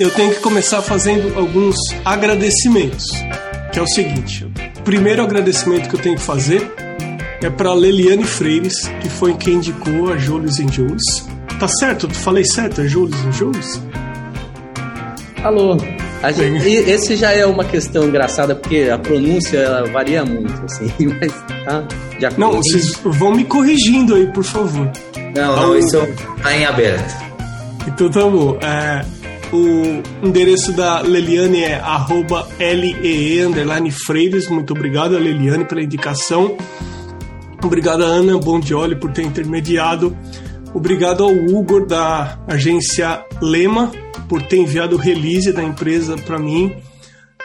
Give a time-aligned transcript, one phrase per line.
[0.00, 1.76] eu tenho que começar fazendo alguns
[2.06, 3.04] agradecimentos.
[3.70, 6.72] Que é o seguinte: o primeiro agradecimento que eu tenho que fazer
[7.42, 11.28] é para Leliane Freires, que foi quem indicou a Jules em Jules.
[11.60, 12.08] Tá certo?
[12.08, 12.80] Tu falei certo?
[12.80, 13.82] É Jules em Jules?
[15.44, 15.76] Alô.
[16.34, 21.32] Gente, esse já é uma questão engraçada, porque a pronúncia varia muito, assim, mas
[21.64, 21.86] tá.
[22.18, 24.90] Já não, vocês vão me corrigindo aí, por favor.
[25.34, 25.98] Não, não, isso
[26.42, 27.14] tá em aberto.
[27.86, 28.58] Então tá bom.
[28.60, 29.02] É,
[29.52, 34.48] o endereço da Leliane é arroba LEE Freires.
[34.48, 36.56] Muito obrigado, Leliane, pela indicação.
[37.62, 40.16] Obrigado Ana Bondioli por ter intermediado.
[40.72, 43.90] Obrigado ao Hugo da agência Lema
[44.28, 46.74] por ter enviado o release da empresa para mim.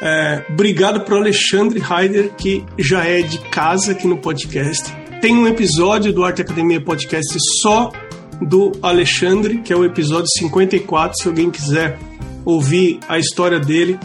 [0.01, 4.93] É, obrigado para o Alexandre Heider, que já é de casa aqui no podcast.
[5.21, 7.91] Tem um episódio do Arte Academia Podcast só
[8.41, 11.97] do Alexandre, que é o episódio 54, se alguém quiser
[12.43, 13.99] ouvir a história dele.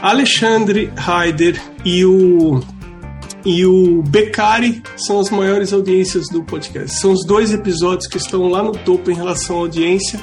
[0.00, 2.60] Alexandre Heider e o
[3.44, 6.98] e o Beccari são as maiores audiências do podcast.
[6.98, 10.20] São os dois episódios que estão lá no topo em relação à audiência.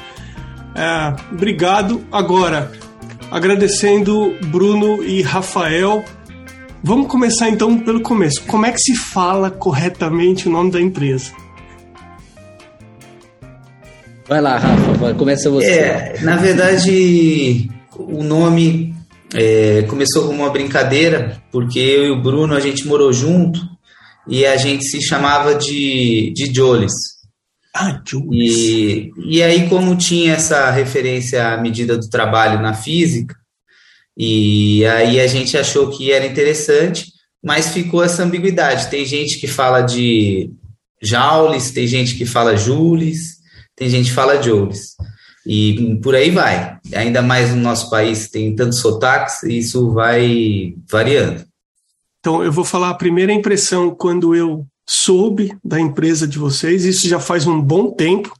[0.74, 2.04] É, obrigado.
[2.12, 2.70] Agora,
[3.30, 6.04] agradecendo Bruno e Rafael.
[6.82, 8.42] Vamos começar então pelo começo.
[8.46, 11.32] Como é que se fala corretamente o nome da empresa?
[14.26, 15.70] Vai lá, Rafa, começa você.
[15.70, 18.94] É, na verdade, o nome
[19.34, 23.60] é, começou como uma brincadeira, porque eu e o Bruno a gente morou junto
[24.26, 26.92] e a gente se chamava de, de Jolis.
[27.74, 28.56] Ah, Jolis.
[28.56, 33.34] E, e aí, como tinha essa referência à medida do trabalho na física,
[34.16, 37.06] e aí a gente achou que era interessante,
[37.42, 38.88] mas ficou essa ambiguidade.
[38.88, 40.50] Tem gente que fala de
[41.02, 43.33] Jaules, tem gente que fala Jules,
[43.76, 44.94] tem gente que fala Jolis.
[45.46, 46.78] E por aí vai.
[46.94, 51.44] Ainda mais no nosso país tem tantos sotaques, isso vai variando.
[52.20, 57.06] Então, eu vou falar a primeira impressão quando eu soube da empresa de vocês, isso
[57.06, 58.34] já faz um bom tempo.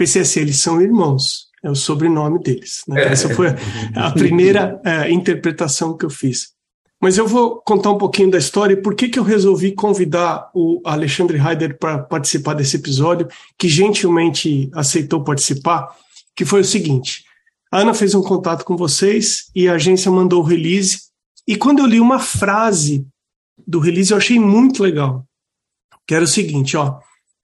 [0.00, 2.82] Assim, eles são irmãos, é o sobrenome deles.
[2.86, 3.02] Né?
[3.02, 3.12] É.
[3.12, 3.48] Essa foi
[3.94, 6.50] a primeira é, interpretação que eu fiz.
[7.00, 10.50] Mas eu vou contar um pouquinho da história e por que, que eu resolvi convidar
[10.52, 15.94] o Alexandre Heider para participar desse episódio, que gentilmente aceitou participar
[16.38, 17.24] que foi o seguinte:
[17.70, 21.00] a Ana fez um contato com vocês e a agência mandou o release.
[21.48, 23.04] E quando eu li uma frase
[23.66, 25.26] do release, eu achei muito legal.
[26.06, 27.00] Que era o seguinte, ó.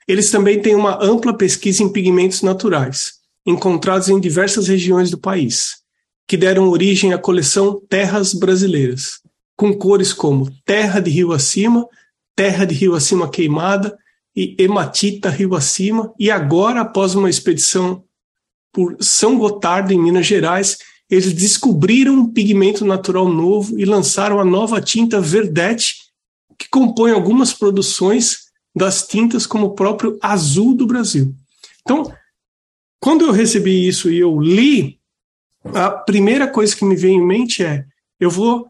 [0.07, 5.79] Eles também têm uma ampla pesquisa em pigmentos naturais, encontrados em diversas regiões do país,
[6.29, 9.21] que deram origem à coleção Terras Brasileiras,
[9.57, 11.87] com cores como Terra de Rio Acima,
[12.37, 13.97] Terra de Rio Acima Queimada
[14.35, 18.05] e Hematita Rio Acima, e agora, após uma expedição
[18.73, 20.79] por São Gotardo, em Minas Gerais,
[21.09, 25.97] eles descobriram um pigmento natural novo e lançaram a nova tinta Verdete,
[26.59, 28.45] que compõe algumas produções
[28.75, 31.33] das tintas, como o próprio azul do Brasil.
[31.83, 32.13] Então,
[33.01, 34.99] quando eu recebi isso e eu li,
[35.65, 37.85] a primeira coisa que me veio em mente é:
[38.19, 38.67] eu vou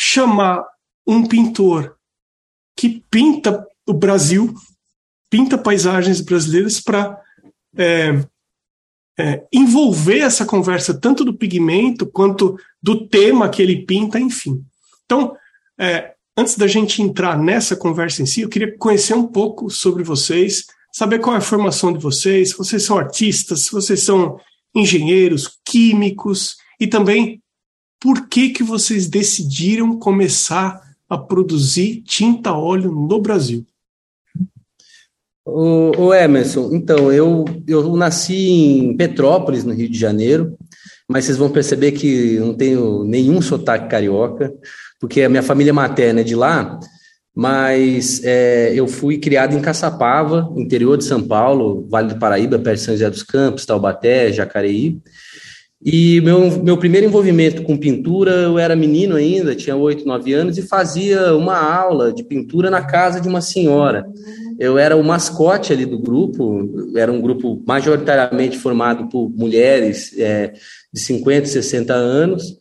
[0.00, 0.64] chamar
[1.06, 1.94] um pintor
[2.74, 4.54] que pinta o Brasil,
[5.28, 7.20] pinta paisagens brasileiras para
[7.76, 8.24] é,
[9.18, 14.64] é, envolver essa conversa tanto do pigmento quanto do tema que ele pinta, enfim.
[15.04, 15.36] Então,
[15.78, 20.02] é, antes da gente entrar nessa conversa em si, eu queria conhecer um pouco sobre
[20.02, 24.40] vocês, saber qual é a formação de vocês, se vocês são artistas, se vocês são
[24.74, 27.39] engenheiros, químicos e também
[28.00, 30.80] por que que vocês decidiram começar
[31.10, 33.66] a produzir tinta óleo no Brasil.
[35.44, 40.56] O, Emerson, então, eu, eu nasci em Petrópolis, no Rio de Janeiro,
[41.08, 44.54] mas vocês vão perceber que não tenho nenhum sotaque carioca,
[45.00, 46.78] porque a minha família materna é de lá,
[47.34, 52.78] mas é, eu fui criado em Caçapava, interior de São Paulo, Vale do Paraíba, perto
[52.78, 55.00] de São José dos Campos, Taubaté, Jacareí.
[55.82, 60.58] E meu, meu primeiro envolvimento com pintura, eu era menino ainda, tinha oito, nove anos,
[60.58, 64.04] e fazia uma aula de pintura na casa de uma senhora.
[64.58, 70.52] Eu era o mascote ali do grupo, era um grupo majoritariamente formado por mulheres é,
[70.92, 72.58] de 50, 60 anos,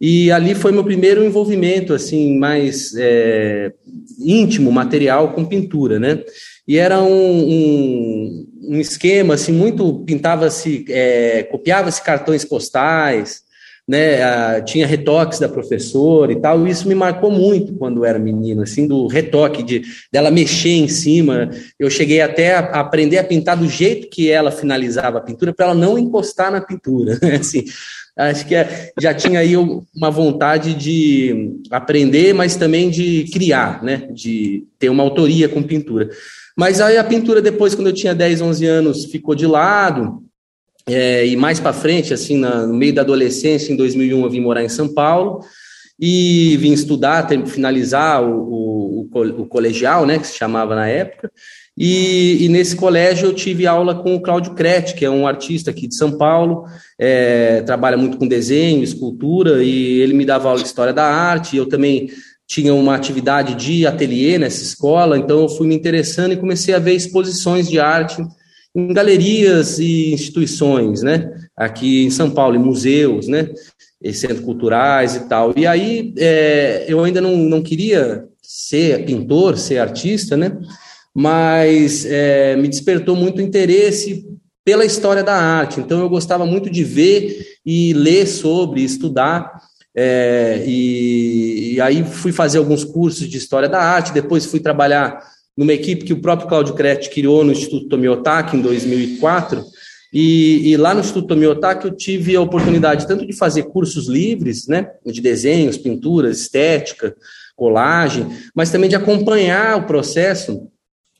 [0.00, 3.70] e ali foi meu primeiro envolvimento, assim, mais é,
[4.18, 6.24] íntimo, material com pintura, né?
[6.66, 13.42] E era um, um, um esquema, assim, muito, pintava-se, é, copiava-se cartões postais,
[13.86, 14.62] né?
[14.62, 18.86] tinha retoques da professora e tal, e isso me marcou muito quando era menino, assim,
[18.86, 21.50] do retoque, de dela mexer em cima.
[21.78, 25.66] Eu cheguei até a aprender a pintar do jeito que ela finalizava a pintura, para
[25.66, 27.34] ela não encostar na pintura, né?
[27.34, 27.64] assim.
[28.16, 34.06] Acho que é, já tinha aí uma vontade de aprender, mas também de criar, né?
[34.12, 36.10] De ter uma autoria com pintura.
[36.56, 40.22] Mas aí a pintura depois, quando eu tinha 10, 11 anos, ficou de lado.
[40.86, 44.40] É, e mais para frente, assim, na, no meio da adolescência, em 2001, eu vim
[44.40, 45.40] morar em São Paulo
[45.98, 51.30] e vim estudar, ter, finalizar o, o, o, colegial, né, que se chamava na época.
[51.78, 55.70] E, e, nesse colégio eu tive aula com o Cláudio Crete, que é um artista
[55.70, 56.64] aqui de São Paulo,
[56.98, 61.56] é, trabalha muito com desenho, escultura, e ele me dava aula de história da arte.
[61.56, 62.10] Eu também
[62.46, 66.78] tinha uma atividade de ateliê nessa escola, então eu fui me interessando e comecei a
[66.78, 68.22] ver exposições de arte
[68.74, 71.30] em galerias e instituições, né?
[71.56, 73.50] Aqui em São Paulo, em museus, né?
[74.02, 75.52] E centros culturais e tal.
[75.56, 80.58] E aí é, eu ainda não, não queria ser pintor, ser artista, né?
[81.14, 84.26] Mas é, me despertou muito interesse
[84.64, 85.80] pela história da arte.
[85.80, 89.52] Então eu gostava muito de ver e ler sobre, estudar.
[89.94, 94.12] É, e, e, aí fui fazer alguns cursos de história da arte.
[94.12, 95.20] Depois fui trabalhar
[95.56, 99.62] numa equipe que o próprio Claudio Crete criou no Instituto Tomiotaki em 2004.
[100.12, 104.66] E, e, lá no Instituto Tomiotaki eu tive a oportunidade tanto de fazer cursos livres,
[104.66, 107.14] né, de desenhos, pinturas, estética,
[107.56, 110.68] colagem, mas também de acompanhar o processo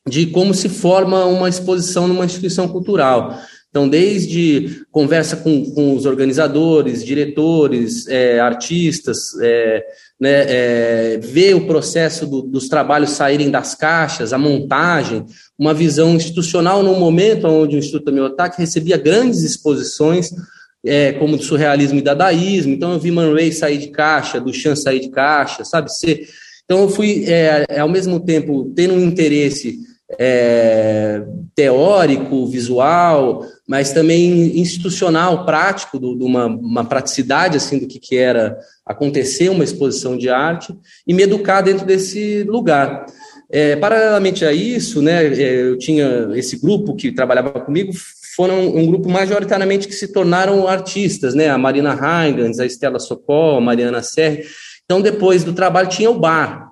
[0.06, 3.38] de como se forma uma exposição numa instituição cultural.
[3.72, 9.82] Então, desde conversa com, com os organizadores, diretores, é, artistas, é,
[10.20, 15.24] né, é, ver o processo do, dos trabalhos saírem das caixas, a montagem,
[15.58, 20.28] uma visão institucional num momento onde o Instituto Miyotaki recebia grandes exposições,
[20.84, 22.74] é, como do surrealismo e dadaísmo.
[22.74, 25.88] Então, eu vi Man Ray sair de caixa, do Chan sair de caixa, sabe?
[26.66, 29.78] Então, eu fui, é, ao mesmo tempo, tendo um interesse
[30.18, 31.22] é,
[31.54, 38.58] teórico, visual, mas também institucional, prático, de uma, uma, praticidade assim do que, que era
[38.84, 40.74] acontecer uma exposição de arte
[41.06, 43.06] e me educar dentro desse lugar.
[43.50, 47.92] É, paralelamente a isso, né, é, eu tinha esse grupo que trabalhava comigo,
[48.34, 53.58] foram um grupo majoritariamente que se tornaram artistas, né, a Marina Heingans, a Estela Socol,
[53.58, 54.44] a Mariana Serri.
[54.84, 56.71] Então, depois do trabalho, tinha o bar,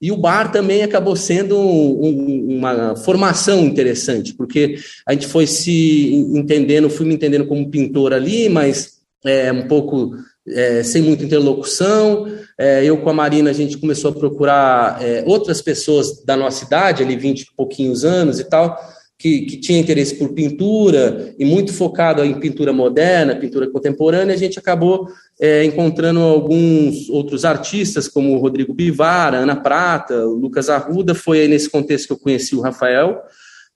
[0.00, 6.14] e o bar também acabou sendo um, uma formação interessante, porque a gente foi se
[6.34, 10.14] entendendo, fui me entendendo como pintor ali, mas é, um pouco
[10.46, 12.26] é, sem muita interlocução.
[12.56, 16.64] É, eu com a Marina, a gente começou a procurar é, outras pessoas da nossa
[16.64, 18.78] idade, ali 20 e pouquinhos anos e tal,
[19.18, 24.38] que, que tinha interesse por pintura e muito focado em pintura moderna, pintura contemporânea, a
[24.38, 25.08] gente acabou
[25.40, 31.16] é, encontrando alguns outros artistas, como o Rodrigo Bivar, a Ana Prata, o Lucas Arruda,
[31.16, 33.20] foi aí nesse contexto que eu conheci o Rafael,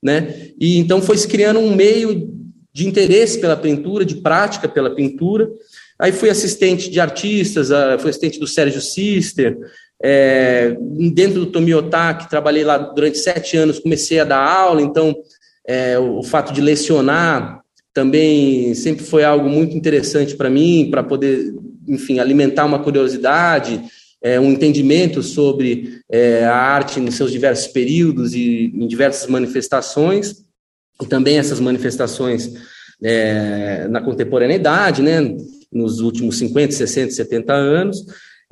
[0.00, 0.52] né?
[0.60, 2.30] E então foi se criando um meio
[2.72, 5.50] de interesse pela pintura, de prática pela pintura.
[5.98, 7.68] Aí fui assistente de artistas,
[8.00, 9.56] fui assistente do Sérgio Sister,
[10.02, 10.76] é,
[11.14, 15.14] dentro do Tomiotaki, trabalhei lá durante sete anos, comecei a dar aula, então
[15.66, 17.62] é, o fato de lecionar
[17.94, 21.54] também sempre foi algo muito interessante para mim, para poder,
[21.86, 23.82] enfim, alimentar uma curiosidade,
[24.22, 30.44] é, um entendimento sobre é, a arte nos seus diversos períodos e em diversas manifestações,
[31.00, 32.50] e também essas manifestações
[33.02, 35.36] é, na contemporaneidade, né,
[35.70, 38.04] nos últimos 50, 60, 70 anos,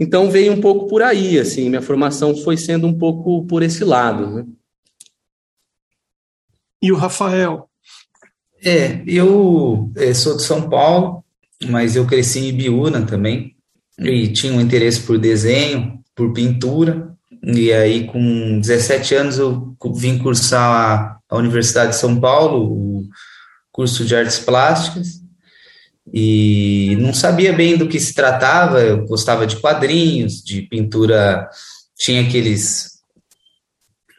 [0.02, 3.84] então veio um pouco por aí, assim, minha formação foi sendo um pouco por esse
[3.84, 4.30] lado.
[4.30, 4.46] Né?
[6.80, 7.68] E o Rafael?
[8.64, 11.22] É, eu é, sou de São Paulo,
[11.68, 13.54] mas eu cresci em Ibiúna também,
[13.98, 20.16] e tinha um interesse por desenho, por pintura, e aí com 17 anos eu vim
[20.16, 23.08] cursar a, a Universidade de São Paulo, o
[23.70, 25.19] curso de artes plásticas,
[26.12, 28.80] e não sabia bem do que se tratava.
[28.80, 31.48] Eu gostava de quadrinhos, de pintura,
[31.98, 32.90] tinha aqueles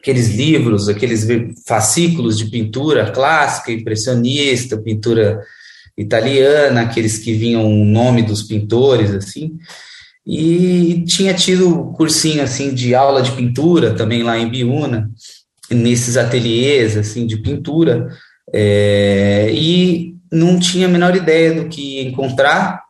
[0.00, 1.24] aqueles livros, aqueles
[1.64, 5.40] fascículos de pintura clássica, impressionista, pintura
[5.96, 9.56] italiana, aqueles que vinham o nome dos pintores assim.
[10.26, 15.08] E tinha tido cursinho assim de aula de pintura também lá em Biúna,
[15.70, 18.08] nesses ateliês assim de pintura.
[18.52, 22.82] É, e não tinha a menor ideia do que encontrar,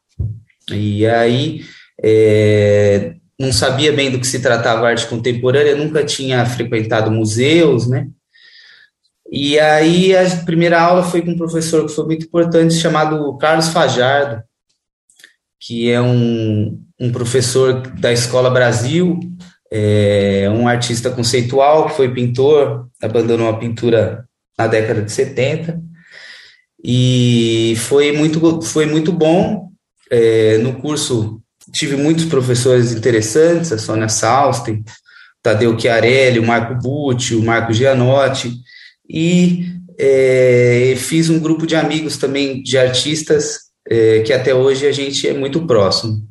[0.70, 1.62] e aí
[2.02, 8.08] é, não sabia bem do que se tratava arte contemporânea, nunca tinha frequentado museus, né?
[9.30, 13.68] E aí a primeira aula foi com um professor que foi muito importante, chamado Carlos
[13.68, 14.42] Fajardo,
[15.58, 19.18] que é um, um professor da Escola Brasil,
[19.70, 25.80] é um artista conceitual, que foi pintor, abandonou a pintura na década de 70,
[26.82, 29.70] e foi muito, foi muito bom.
[30.10, 34.84] É, no curso tive muitos professores interessantes, a Sônia Salsten,
[35.42, 38.52] Tadeu Chiarelli, o Marco Bucci, o Marco Gianotti,
[39.08, 39.66] e
[39.98, 45.28] é, fiz um grupo de amigos também de artistas é, que até hoje a gente
[45.28, 46.26] é muito próximo.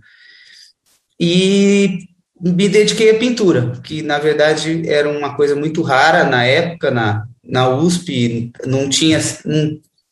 [1.20, 2.00] E
[2.42, 7.26] me dediquei à pintura, que na verdade era uma coisa muito rara na época, na,
[7.44, 9.20] na USP, não tinha,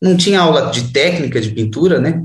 [0.01, 2.23] não tinha aula de técnica de pintura, né?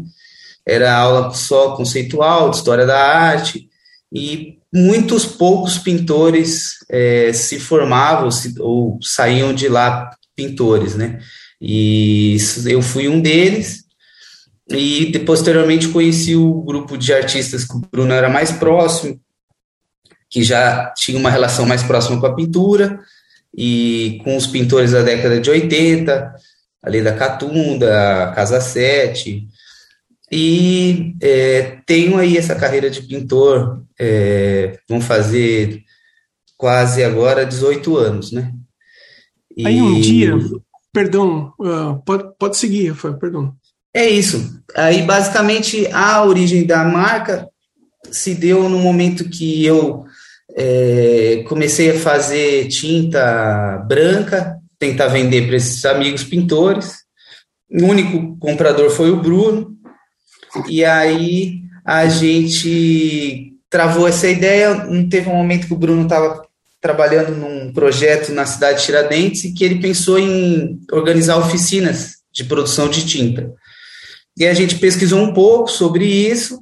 [0.66, 3.68] Era aula só conceitual, de história da arte,
[4.12, 11.20] e muitos poucos pintores é, se formavam se, ou saíam de lá pintores, né?
[11.60, 13.84] E eu fui um deles,
[14.70, 19.20] e posteriormente conheci o grupo de artistas que o Bruno era mais próximo,
[20.30, 23.00] que já tinha uma relação mais próxima com a pintura,
[23.56, 26.34] e com os pintores da década de 80,
[26.84, 29.46] ali da Catunda, Casa 7,
[30.30, 35.82] e é, tenho aí essa carreira de pintor, é, vão fazer
[36.56, 38.52] quase agora 18 anos, né?
[39.56, 39.66] E...
[39.66, 40.36] Aí um dia,
[40.92, 43.54] perdão, uh, pode, pode seguir, Rafael, perdão.
[43.92, 44.60] É isso.
[44.74, 47.48] Aí, basicamente, a origem da marca
[48.10, 50.04] se deu no momento que eu
[50.56, 56.98] é, comecei a fazer tinta branca, tentar vender para esses amigos pintores.
[57.70, 59.76] O único comprador foi o Bruno.
[60.68, 64.86] E aí a gente travou essa ideia.
[65.10, 66.42] Teve um momento que o Bruno estava
[66.80, 72.44] trabalhando num projeto na cidade de Tiradentes e que ele pensou em organizar oficinas de
[72.44, 73.50] produção de tinta.
[74.36, 76.58] E a gente pesquisou um pouco sobre isso.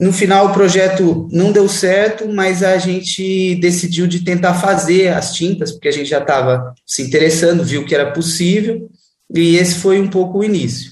[0.00, 5.34] No final, o projeto não deu certo, mas a gente decidiu de tentar fazer as
[5.34, 8.90] tintas, porque a gente já estava se interessando, viu que era possível,
[9.34, 10.90] e esse foi um pouco o início.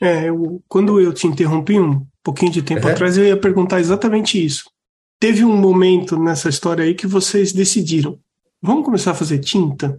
[0.00, 2.92] É, eu, quando eu te interrompi um pouquinho de tempo uhum.
[2.92, 4.70] atrás, eu ia perguntar exatamente isso.
[5.18, 8.18] Teve um momento nessa história aí que vocês decidiram,
[8.60, 9.98] vamos começar a fazer tinta?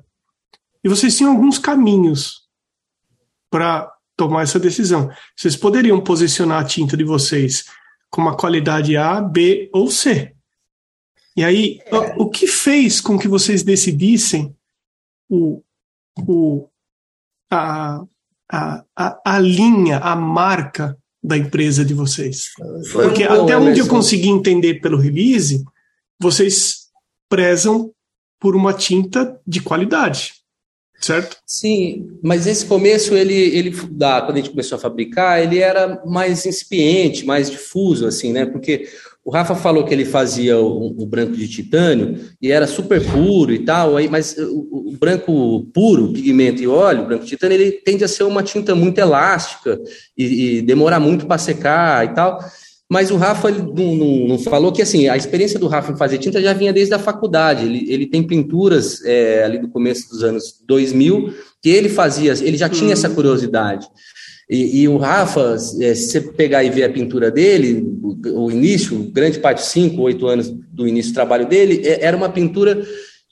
[0.83, 2.43] E vocês tinham alguns caminhos
[3.49, 5.09] para tomar essa decisão.
[5.35, 7.65] Vocês poderiam posicionar a tinta de vocês
[8.15, 10.33] com uma qualidade A, B ou C.
[11.35, 12.15] E aí, é.
[12.17, 14.55] o, que fez com que vocês decidissem
[15.29, 15.61] o,
[16.25, 16.65] o,
[17.51, 18.05] a,
[18.49, 18.85] a,
[19.25, 22.51] a, linha, a marca da empresa de vocês?
[22.89, 25.65] Foi Porque até onde eu consegui entender pelo release,
[26.17, 26.85] vocês
[27.27, 27.91] prezam
[28.39, 30.35] por uma tinta de qualidade
[31.05, 31.37] certo?
[31.45, 36.01] Sim, mas esse começo, ele, ele da, quando a gente começou a fabricar, ele era
[36.05, 38.45] mais incipiente, mais difuso, assim, né?
[38.45, 38.87] Porque
[39.23, 43.53] o Rafa falou que ele fazia o, o branco de titânio e era super puro
[43.53, 47.55] e tal, aí, mas o, o, branco puro, pigmento e óleo, o branco de titânio,
[47.55, 49.79] ele tende a ser uma tinta muito elástica
[50.17, 52.39] e, e demora muito para secar e tal.
[52.89, 56.19] Mas o Rafa não, não, não, falou que assim a experiência do Rafa em fazer
[56.19, 57.65] tinta já vinha desde a faculdade.
[57.65, 62.57] Ele, ele tem pinturas é, ali do começo dos anos 2000 que ele fazia, ele
[62.57, 63.87] já tinha essa curiosidade.
[64.47, 68.51] E, e o Rafa, é, se você pegar e ver a pintura dele, o, o
[68.51, 72.85] início, grande parte, cinco, oito anos do início do trabalho dele, é, era uma pintura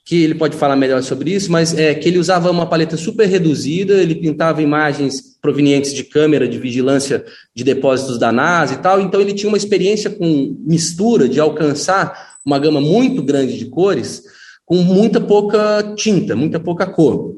[0.06, 3.26] que ele pode falar melhor sobre isso, mas é que ele usava uma paleta super
[3.28, 7.24] reduzida, ele pintava imagens provenientes de câmera de vigilância
[7.56, 12.34] de depósitos da NASA e tal, então ele tinha uma experiência com mistura de alcançar
[12.46, 14.24] uma gama muito grande de cores
[14.66, 17.36] com muita pouca tinta, muita pouca cor.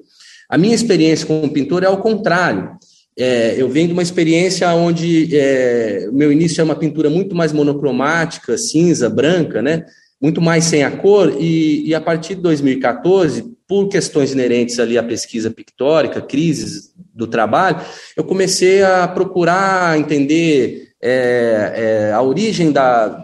[0.50, 2.72] A minha experiência como pintor é ao contrário.
[3.18, 7.54] É, eu venho de uma experiência onde é, meu início é uma pintura muito mais
[7.54, 9.86] monocromática, cinza, branca, né?
[10.26, 14.98] Muito mais sem a cor, e, e a partir de 2014, por questões inerentes ali
[14.98, 17.80] à pesquisa pictórica, crises do trabalho,
[18.18, 23.24] eu comecei a procurar entender é, é, a origem da,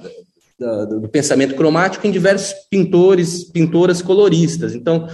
[0.59, 4.75] da, do pensamento cromático em diversos pintores, pintoras coloristas.
[4.75, 5.07] Então,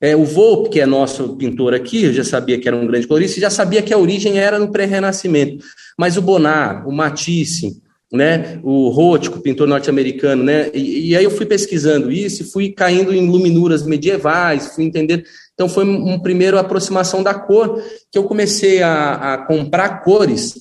[0.00, 3.08] é, o Volpe, que é nosso pintor aqui, eu já sabia que era um grande
[3.08, 5.64] colorista, já sabia que a origem era no pré-renascimento.
[5.98, 7.82] Mas o Bonnard, o Matisse,
[8.12, 8.60] né?
[8.62, 10.70] O Rothko, pintor norte-americano, né?
[10.74, 15.24] E, e, aí eu fui pesquisando isso e fui caindo em luminuras medievais, fui entender.
[15.54, 20.54] Então foi um primeira aproximação da cor que eu comecei a, a comprar cores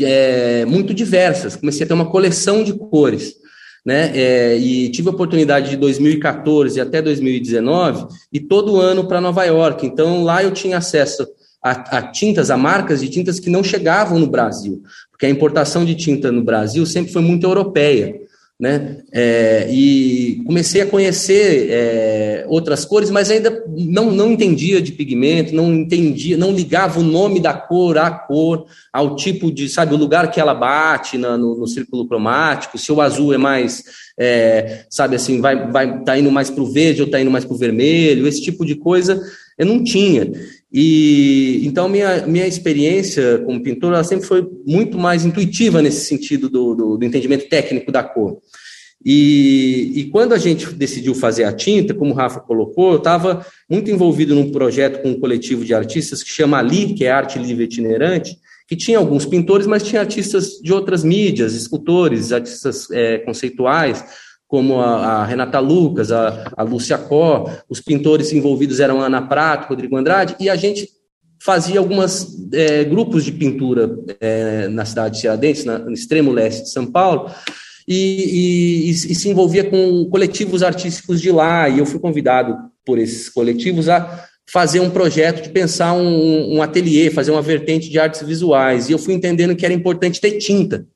[0.00, 1.56] é, muito diversas.
[1.56, 3.34] Comecei a ter uma coleção de cores.
[3.84, 4.12] Né?
[4.14, 9.86] É, e tive a oportunidade de 2014 até 2019 e todo ano para Nova York.
[9.86, 11.26] Então lá eu tinha acesso
[11.62, 15.84] a, a, tintas, a marcas de tintas que não chegavam no Brasil, porque a importação
[15.84, 18.14] de tinta no Brasil sempre foi muito europeia
[18.60, 19.02] né?
[19.12, 25.54] É, e comecei a conhecer é, outras cores, mas ainda não, não entendia de pigmento,
[25.54, 29.98] não entendia, não ligava o nome da cor à cor, ao tipo de, sabe, o
[29.98, 33.84] lugar que ela bate na, no, no, círculo cromático, se o azul é mais,
[34.18, 37.44] é, sabe assim, vai, vai tá indo mais para o verde ou tá indo mais
[37.44, 39.20] para o vermelho, esse tipo de coisa
[39.56, 40.30] eu não tinha.
[40.72, 46.48] E então minha, minha experiência como pintor ela sempre foi muito mais intuitiva nesse sentido
[46.48, 48.38] do, do, do entendimento técnico da cor.
[49.04, 53.46] E, e, quando a gente decidiu fazer a tinta, como o Rafa colocou, eu estava
[53.70, 57.38] muito envolvido num projeto com um coletivo de artistas que chama Ali, que é Arte
[57.38, 63.18] Livre Itinerante, que tinha alguns pintores, mas tinha artistas de outras mídias, escultores, artistas é,
[63.18, 64.04] conceituais,
[64.48, 69.68] como a, a, Renata Lucas, a, a Lúcia Có, os pintores envolvidos eram Ana Prato,
[69.68, 70.88] Rodrigo Andrade, e a gente
[71.40, 76.62] fazia alguns é, grupos de pintura é, na cidade de Tiradentes, na, no extremo leste
[76.62, 77.30] de São Paulo,
[77.86, 82.98] e, e, e, se envolvia com coletivos artísticos de lá, e eu fui convidado por
[82.98, 87.98] esses coletivos a fazer um projeto de pensar um, um ateliê, fazer uma vertente de
[87.98, 90.86] artes visuais, e eu fui entendendo que era importante ter tinta,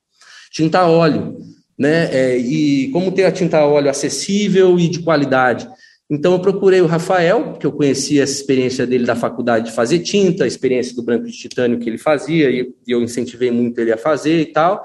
[0.51, 1.37] tinta óleo,
[1.83, 5.69] né, é, e como ter a tinta a óleo acessível e de qualidade.
[6.09, 9.99] Então eu procurei o Rafael, que eu conhecia essa experiência dele da faculdade de fazer
[9.99, 13.91] tinta, a experiência do branco de titânio que ele fazia, e eu incentivei muito ele
[13.91, 14.81] a fazer e tal,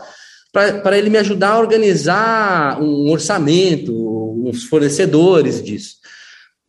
[0.51, 3.93] para ele me ajudar a organizar um orçamento,
[4.43, 5.97] uns fornecedores disso.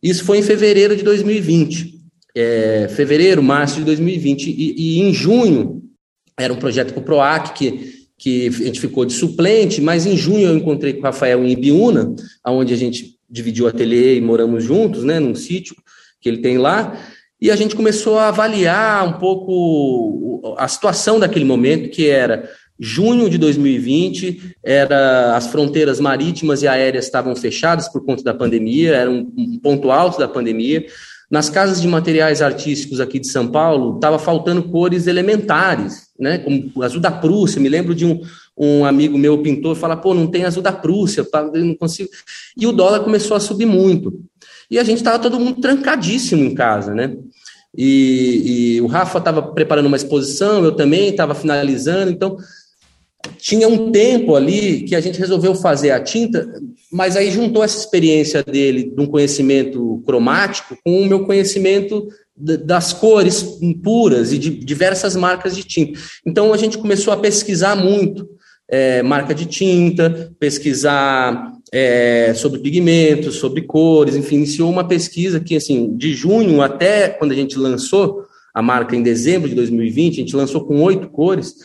[0.03, 1.97] Isso foi em fevereiro de 2020.
[2.35, 4.47] É, fevereiro, março de 2020.
[4.51, 5.81] E, e, em junho,
[6.37, 10.15] era um projeto com o PROAC, que, que a gente ficou de suplente, mas em
[10.17, 12.13] junho eu encontrei com o Rafael em Ibiúna,
[12.45, 15.75] onde a gente dividiu o ateliê e moramos juntos, né, num sítio
[16.19, 16.99] que ele tem lá,
[17.41, 22.49] e a gente começou a avaliar um pouco a situação daquele momento, que era
[22.81, 28.95] Junho de 2020, era, as fronteiras marítimas e aéreas estavam fechadas por conta da pandemia,
[28.95, 30.85] era um, um ponto alto da pandemia.
[31.29, 36.39] Nas casas de materiais artísticos aqui de São Paulo, estava faltando cores elementares, né?
[36.39, 37.61] Como o azul da Prússia.
[37.61, 38.21] Me lembro de um,
[38.57, 42.09] um amigo meu, pintor, falar: pô, não tem azul da Prússia, eu não consigo.
[42.57, 44.21] E o dólar começou a subir muito.
[44.71, 47.15] E a gente estava todo mundo trancadíssimo em casa, né?
[47.77, 52.37] E, e o Rafa estava preparando uma exposição, eu também estava finalizando, então
[53.37, 56.47] tinha um tempo ali que a gente resolveu fazer a tinta,
[56.91, 62.93] mas aí juntou essa experiência dele de um conhecimento cromático com o meu conhecimento das
[62.93, 63.43] cores
[63.83, 65.99] puras e de diversas marcas de tinta.
[66.25, 68.27] Então a gente começou a pesquisar muito
[68.69, 75.55] é, marca de tinta, pesquisar é, sobre pigmentos, sobre cores, enfim, iniciou uma pesquisa que,
[75.55, 80.19] assim, de junho até quando a gente lançou a marca em dezembro de 2020, a
[80.21, 81.55] gente lançou com oito cores,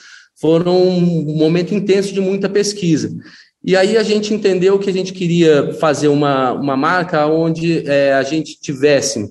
[0.44, 3.16] foram um momento intenso de muita pesquisa.
[3.64, 8.12] E aí a gente entendeu que a gente queria fazer uma, uma marca onde é,
[8.12, 9.24] a gente tivesse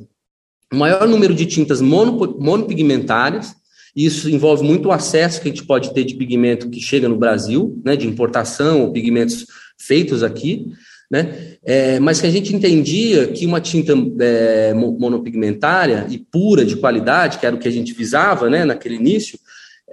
[0.73, 3.54] o maior número de tintas mono, monopigmentárias,
[3.95, 7.15] isso envolve muito o acesso que a gente pode ter de pigmento que chega no
[7.15, 9.45] Brasil, né, de importação ou pigmentos
[9.78, 10.65] feitos aqui,
[11.12, 16.76] né, é, mas que a gente entendia que uma tinta é, monopigmentária e pura de
[16.76, 19.38] qualidade, que era o que a gente visava né, naquele início,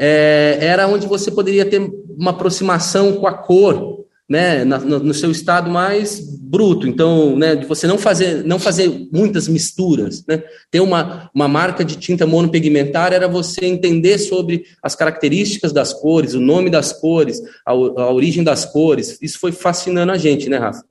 [0.03, 1.79] é, era onde você poderia ter
[2.17, 6.87] uma aproximação com a cor, né, no, no, seu estado mais bruto.
[6.87, 11.85] Então, né, de você não fazer, não fazer muitas misturas, né, ter uma, uma marca
[11.85, 17.39] de tinta monopigmentar era você entender sobre as características das cores, o nome das cores,
[17.67, 19.19] a, a origem das cores.
[19.21, 20.83] Isso foi fascinando a gente, né, Rafa?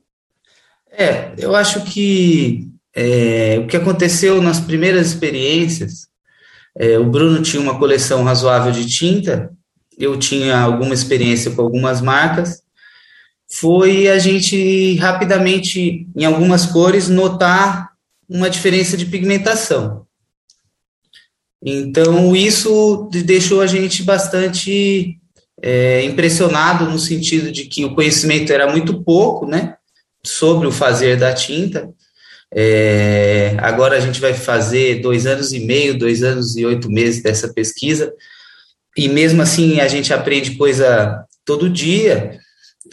[0.91, 6.08] É, eu acho que é, o que aconteceu nas primeiras experiências
[6.79, 9.51] é, o Bruno tinha uma coleção razoável de tinta,
[9.97, 12.63] eu tinha alguma experiência com algumas marcas.
[13.51, 17.89] Foi a gente rapidamente, em algumas cores, notar
[18.29, 20.05] uma diferença de pigmentação.
[21.61, 25.19] Então, isso deixou a gente bastante
[25.61, 29.75] é, impressionado no sentido de que o conhecimento era muito pouco, né,
[30.23, 31.89] sobre o fazer da tinta,
[32.53, 37.21] é, agora a gente vai fazer dois anos e meio, dois anos e oito meses
[37.21, 38.11] dessa pesquisa,
[38.97, 42.39] e mesmo assim a gente aprende coisa todo dia,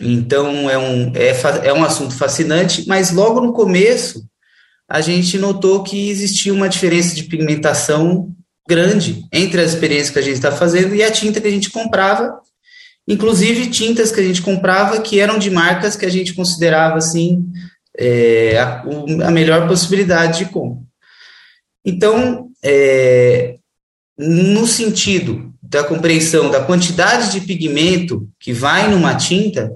[0.01, 4.25] então é um, é, é um assunto fascinante, mas logo no começo
[4.89, 8.33] a gente notou que existia uma diferença de pigmentação
[8.69, 11.71] grande entre as experiências que a gente está fazendo e a tinta que a gente
[11.71, 12.39] comprava,
[13.09, 17.45] inclusive tintas que a gente comprava que eram de marcas que a gente considerava assim
[17.99, 18.83] é, a,
[19.27, 20.83] a, melhor possibilidade de compra.
[21.85, 23.57] Então, é,
[24.19, 29.73] no sentido da compreensão da quantidade de pigmento que vai numa tinta,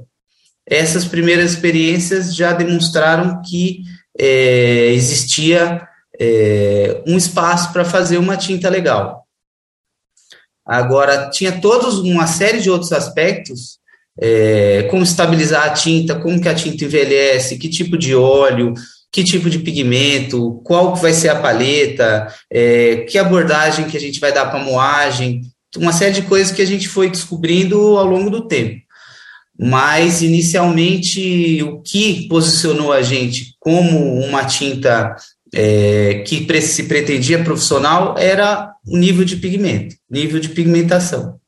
[0.66, 3.82] essas primeiras experiências já demonstraram que
[4.18, 5.86] é, existia
[6.18, 9.26] é, um espaço para fazer uma tinta legal.
[10.64, 13.79] Agora, tinha todos uma série de outros aspectos,
[14.20, 18.74] é, como estabilizar a tinta, como que a tinta envelhece, que tipo de óleo,
[19.10, 24.20] que tipo de pigmento, qual vai ser a paleta, é, que abordagem que a gente
[24.20, 25.42] vai dar para moagem,
[25.76, 28.80] uma série de coisas que a gente foi descobrindo ao longo do tempo.
[29.58, 35.14] Mas, inicialmente, o que posicionou a gente como uma tinta
[35.52, 41.38] é, que se pretendia profissional era o nível de pigmento, nível de pigmentação.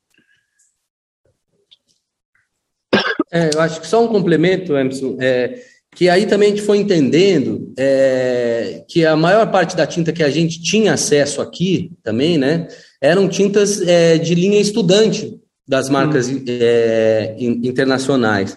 [3.33, 5.59] É, eu acho que só um complemento, Emerson, é,
[5.95, 10.23] que aí também a gente foi entendendo é, que a maior parte da tinta que
[10.23, 12.69] a gente tinha acesso aqui também, né,
[13.01, 16.45] eram tintas é, de linha estudante das marcas hum.
[17.39, 18.57] internacionais.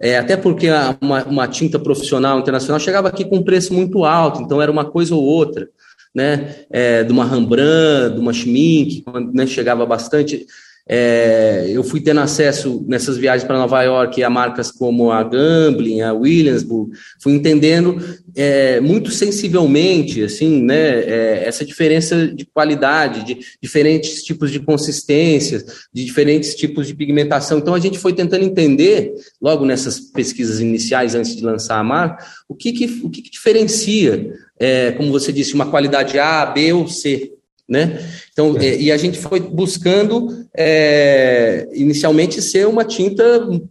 [0.00, 0.68] É, até porque
[1.00, 4.84] uma, uma, tinta profissional internacional chegava aqui com um preço muito alto, então era uma
[4.84, 5.68] coisa ou outra,
[6.14, 6.54] né?
[6.70, 10.46] É, de uma Rembrandt, de uma Schmink, quando né, chegava bastante.
[10.88, 16.02] É, eu fui tendo acesso nessas viagens para Nova York a marcas como a Gamblin,
[16.02, 17.98] a Williamsburg, fui entendendo
[18.36, 25.88] é, muito sensivelmente assim, né, é, essa diferença de qualidade, de diferentes tipos de consistências,
[25.92, 27.58] de diferentes tipos de pigmentação.
[27.58, 32.24] Então a gente foi tentando entender, logo nessas pesquisas iniciais antes de lançar a marca,
[32.48, 36.72] o que, que o que, que diferencia, é, como você disse, uma qualidade A, B
[36.72, 37.35] ou C
[37.68, 37.98] né?
[38.32, 38.76] Então, é.
[38.76, 43.24] e a gente foi buscando é, inicialmente ser uma tinta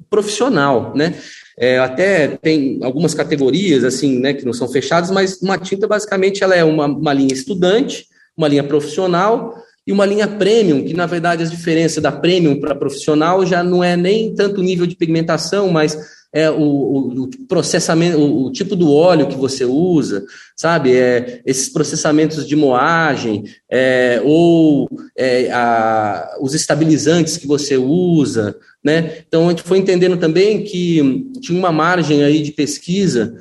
[0.09, 1.15] profissional, né?
[1.57, 6.43] É, até tem algumas categorias assim, né, que não são fechadas, mas uma tinta basicamente
[6.43, 9.55] ela é uma, uma linha estudante, uma linha profissional
[9.87, 13.81] e uma linha premium, que na verdade a diferença da premium para profissional já não
[13.81, 15.97] é nem tanto o nível de pigmentação, mas
[16.35, 20.93] é o, o, o processamento, o, o, tipo do óleo que você usa, sabe?
[20.93, 29.19] É, esses processamentos de moagem, é, ou é, a, os estabilizantes que você usa, né?
[29.25, 33.33] Então a gente foi entendendo também que tinha uma margem aí de pesquisa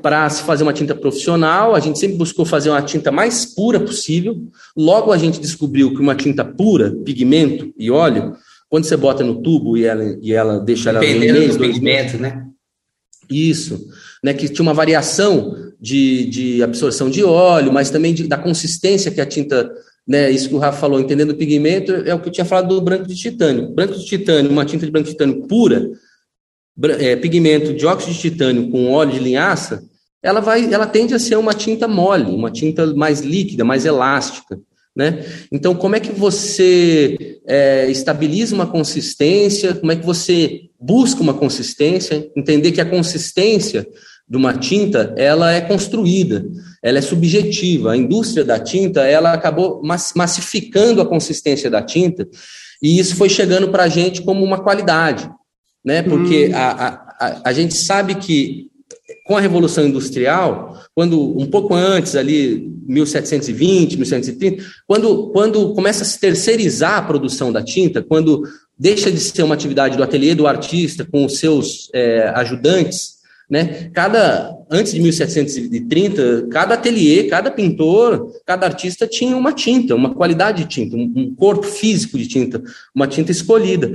[0.00, 3.80] para se fazer uma tinta profissional, a gente sempre buscou fazer uma tinta mais pura
[3.80, 4.36] possível.
[4.76, 8.36] Logo a gente descobriu que uma tinta pura, pigmento e óleo,
[8.74, 12.18] quando você bota no tubo e ela, e ela deixa ela Dependendo mês, do pigmento,
[12.18, 12.44] né?
[13.30, 13.86] Isso,
[14.20, 14.34] né?
[14.34, 19.20] Que tinha uma variação de, de absorção de óleo, mas também de, da consistência que
[19.20, 19.70] a tinta,
[20.04, 20.28] né?
[20.28, 22.80] Isso que o Rafa falou, entendendo o pigmento, é o que eu tinha falado do
[22.80, 23.72] branco de titânio.
[23.72, 25.92] Branco de titânio, uma tinta de branco de titânio pura,
[26.98, 29.84] é, pigmento de óxido de titânio com óleo de linhaça,
[30.20, 34.58] ela vai, ela tende a ser uma tinta mole, uma tinta mais líquida, mais elástica.
[34.96, 35.24] Né?
[35.50, 39.74] Então, como é que você é, estabiliza uma consistência?
[39.74, 42.30] Como é que você busca uma consistência?
[42.36, 43.86] Entender que a consistência
[44.28, 46.46] de uma tinta ela é construída,
[46.82, 47.92] ela é subjetiva.
[47.92, 52.26] A indústria da tinta ela acabou massificando a consistência da tinta
[52.82, 55.28] e isso foi chegando para a gente como uma qualidade,
[55.84, 56.02] né?
[56.02, 56.52] Porque hum.
[56.54, 58.70] a, a, a gente sabe que
[59.24, 66.06] com a Revolução Industrial, quando um pouco antes, ali, 1720, 1730, quando, quando começa a
[66.06, 68.42] se terceirizar a produção da tinta, quando
[68.78, 73.14] deixa de ser uma atividade do ateliê do artista com os seus é, ajudantes,
[73.48, 73.90] né?
[73.92, 80.64] Cada antes de 1730, cada ateliê, cada pintor, cada artista tinha uma tinta, uma qualidade
[80.64, 82.62] de tinta, um, um corpo físico de tinta,
[82.94, 83.92] uma tinta escolhida.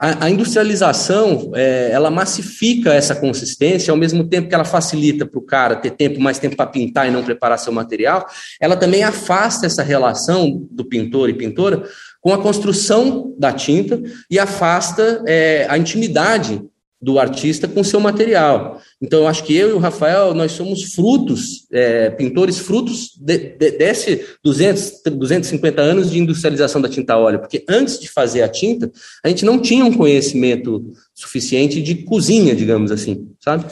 [0.00, 5.38] A, a industrialização, é, ela massifica essa consistência, ao mesmo tempo que ela facilita para
[5.38, 8.26] o cara ter tempo, mais tempo para pintar e não preparar seu material,
[8.58, 11.82] ela também afasta essa relação do pintor e pintora
[12.18, 16.62] com a construção da tinta e afasta é, a intimidade
[17.00, 18.80] do artista com seu material.
[19.00, 23.38] Então, eu acho que eu e o Rafael, nós somos frutos, é, pintores frutos de,
[23.38, 28.48] de, desse 200, 250 anos de industrialização da tinta óleo, porque antes de fazer a
[28.48, 28.90] tinta,
[29.24, 33.64] a gente não tinha um conhecimento suficiente de cozinha, digamos assim, sabe?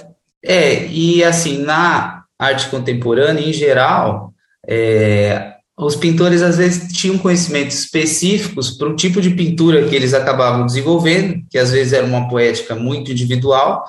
[0.42, 4.32] É, e assim, na arte contemporânea, em geral,
[4.66, 10.12] é, os pintores às vezes tinham conhecimentos específicos para o tipo de pintura que eles
[10.12, 13.84] acabavam desenvolvendo, que às vezes era uma poética muito individual.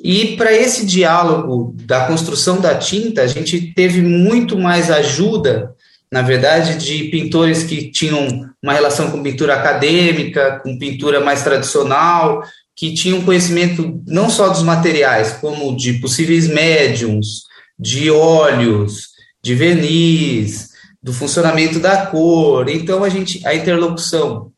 [0.00, 5.74] E para esse diálogo da construção da tinta, a gente teve muito mais ajuda,
[6.10, 12.44] na verdade, de pintores que tinham uma relação com pintura acadêmica, com pintura mais tradicional,
[12.76, 17.42] que tinham conhecimento não só dos materiais, como de possíveis médiums,
[17.76, 19.08] de óleos,
[19.42, 20.67] de verniz,
[21.02, 22.68] do funcionamento da cor.
[22.68, 24.52] Então a gente a interlocução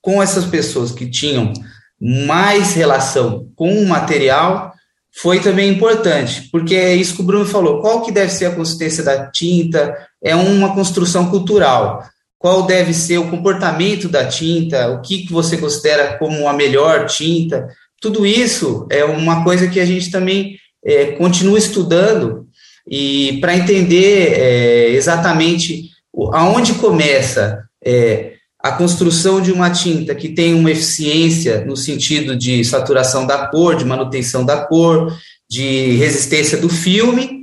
[0.00, 1.52] com essas pessoas que tinham
[2.00, 4.72] mais relação com o material
[5.14, 8.54] foi também importante, porque é isso que o Bruno falou, qual que deve ser a
[8.54, 9.94] consistência da tinta?
[10.22, 12.02] É uma construção cultural.
[12.38, 14.88] Qual deve ser o comportamento da tinta?
[14.88, 17.68] O que, que você considera como a melhor tinta?
[18.00, 22.41] Tudo isso é uma coisa que a gente também é, continua estudando
[22.86, 25.90] e para entender é, exatamente
[26.32, 32.64] aonde começa é, a construção de uma tinta que tem uma eficiência no sentido de
[32.64, 35.16] saturação da cor, de manutenção da cor,
[35.48, 37.42] de resistência do filme,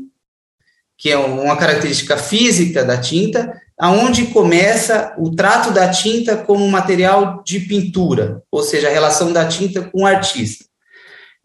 [0.97, 7.41] que é uma característica física da tinta, aonde começa o trato da tinta como material
[7.45, 10.65] de pintura, ou seja, a relação da tinta com o artista.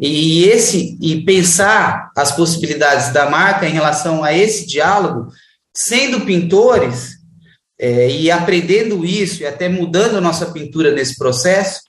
[0.00, 5.30] E esse e pensar as possibilidades da marca em relação a esse diálogo,
[5.74, 7.14] sendo pintores
[7.78, 11.80] é, e aprendendo isso e até mudando a nossa pintura nesse processo,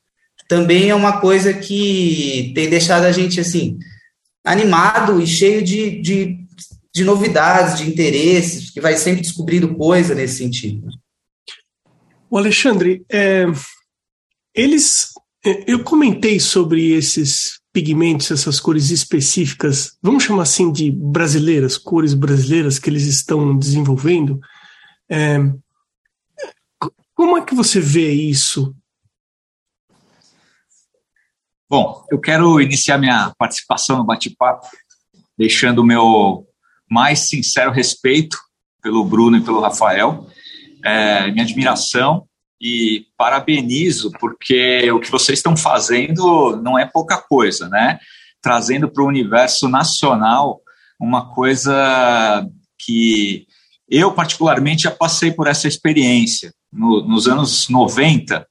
[0.48, 3.78] também é uma coisa que tem deixado a gente assim
[4.44, 6.38] animado e cheio de, de,
[6.94, 10.88] de novidades, de interesses, que vai sempre descobrindo coisa nesse sentido.
[12.30, 13.46] O Alexandre, é,
[14.54, 15.10] eles,
[15.44, 22.14] é, eu comentei sobre esses pigmentos, essas cores específicas, vamos chamar assim de brasileiras, cores
[22.14, 24.40] brasileiras que eles estão desenvolvendo.
[25.12, 25.38] É,
[27.14, 28.74] como é que você vê isso?
[31.70, 34.68] Bom, eu quero iniciar minha participação no bate-papo
[35.38, 36.48] deixando o meu
[36.90, 38.38] mais sincero respeito
[38.82, 40.30] pelo Bruno e pelo Rafael,
[40.82, 42.26] é, minha admiração
[42.62, 48.00] e parabenizo, porque o que vocês estão fazendo não é pouca coisa, né?
[48.42, 50.62] Trazendo para o universo nacional
[51.00, 52.48] uma coisa
[52.80, 53.46] que
[53.90, 56.54] eu, particularmente, já passei por essa experiência.
[56.72, 58.46] No, nos anos 90,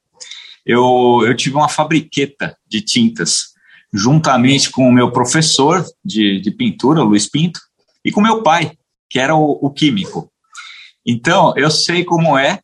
[0.65, 3.53] eu, eu tive uma fabriqueta de tintas,
[3.93, 7.59] juntamente com o meu professor de, de pintura, Luiz Pinto,
[8.03, 8.71] e com meu pai,
[9.09, 10.31] que era o, o químico.
[11.05, 12.59] Então, eu sei como é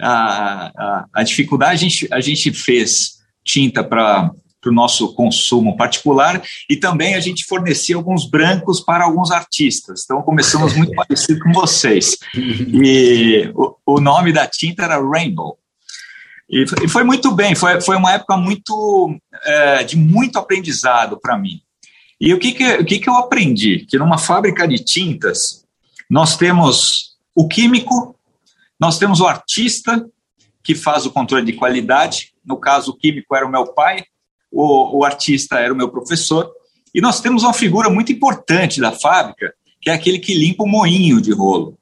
[0.00, 1.72] a, a, a dificuldade.
[1.72, 7.20] A gente, a gente fez tinta para para o nosso consumo particular e também a
[7.20, 10.02] gente fornecia alguns brancos para alguns artistas.
[10.04, 12.16] Então começamos muito parecido com vocês.
[12.34, 15.58] E o, o, nome da tinta era Rainbow.
[16.48, 21.38] E, e foi muito bem, foi, foi uma época muito é, de muito aprendizado para
[21.38, 21.62] mim.
[22.20, 23.86] E o que, que, o que, que eu aprendi?
[23.88, 25.64] Que numa fábrica de tintas
[26.08, 28.14] nós temos o químico,
[28.80, 30.06] nós temos o artista,
[30.64, 32.32] que faz o controle de qualidade.
[32.44, 34.02] No caso, o químico era o meu pai,
[34.50, 36.50] o, o artista era o meu professor.
[36.94, 40.68] E nós temos uma figura muito importante da fábrica, que é aquele que limpa o
[40.68, 41.78] moinho de rolo.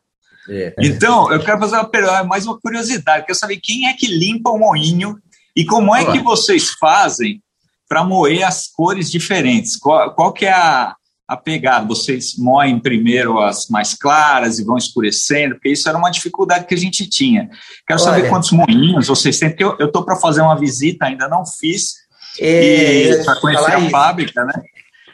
[0.48, 0.74] É.
[0.80, 3.26] Então, eu quero fazer uma, mais uma curiosidade.
[3.26, 5.18] Quero saber quem é que limpa o moinho
[5.54, 7.42] e como é que vocês fazem
[7.88, 9.76] para moer as cores diferentes?
[9.76, 10.94] Qual, qual que é a,
[11.28, 11.86] a pegada?
[11.86, 16.74] Vocês moem primeiro as mais claras e vão escurecendo, porque isso era uma dificuldade que
[16.74, 17.50] a gente tinha.
[17.86, 21.28] Quero Olha, saber quantos moinhos vocês têm, porque eu estou para fazer uma visita, ainda
[21.28, 21.96] não fiz,
[22.40, 23.90] é, para conhecer a isso.
[23.90, 24.54] fábrica, né?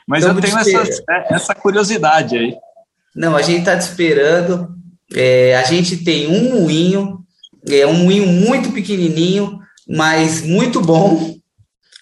[0.06, 2.54] Mas então, eu tenho essa, é, essa curiosidade aí.
[3.14, 4.68] Não, a gente está te esperando.
[5.14, 7.20] É, a gente tem um moinho,
[7.68, 11.33] é um moinho muito pequenininho, mas muito bom.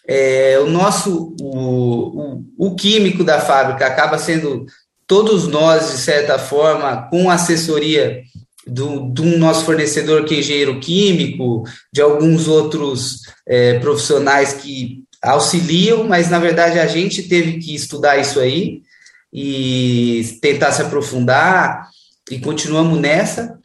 [0.07, 4.67] É, o nosso, o, o, o químico da fábrica acaba sendo
[5.07, 8.23] todos nós, de certa forma, com assessoria
[8.67, 16.05] do, do nosso fornecedor que é engenheiro químico, de alguns outros é, profissionais que auxiliam,
[16.05, 18.83] mas na verdade a gente teve que estudar isso aí
[19.33, 21.89] e tentar se aprofundar
[22.31, 23.59] e continuamos nessa.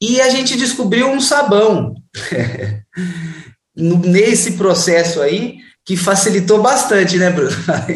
[0.00, 1.94] E a gente descobriu um sabão
[3.76, 7.50] nesse processo aí que facilitou bastante, né, Bruno?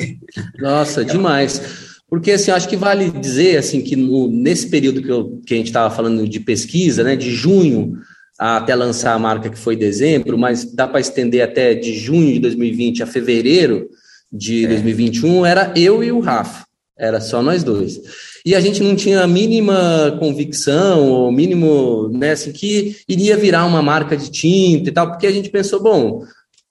[0.59, 1.61] Nossa, demais.
[2.09, 5.57] Porque assim, acho que vale dizer assim que no, nesse período que, eu, que a
[5.57, 7.99] gente estava falando de pesquisa, né, de junho
[8.39, 12.39] até lançar a marca que foi dezembro, mas dá para estender até de junho de
[12.39, 13.89] 2020 a fevereiro
[14.33, 14.69] de é.
[14.69, 16.65] 2021, era eu e o Rafa,
[16.99, 18.01] era só nós dois.
[18.45, 23.65] E a gente não tinha a mínima convicção, ou mínimo, né, assim, que iria virar
[23.67, 26.25] uma marca de tinta e tal, porque a gente pensou, bom,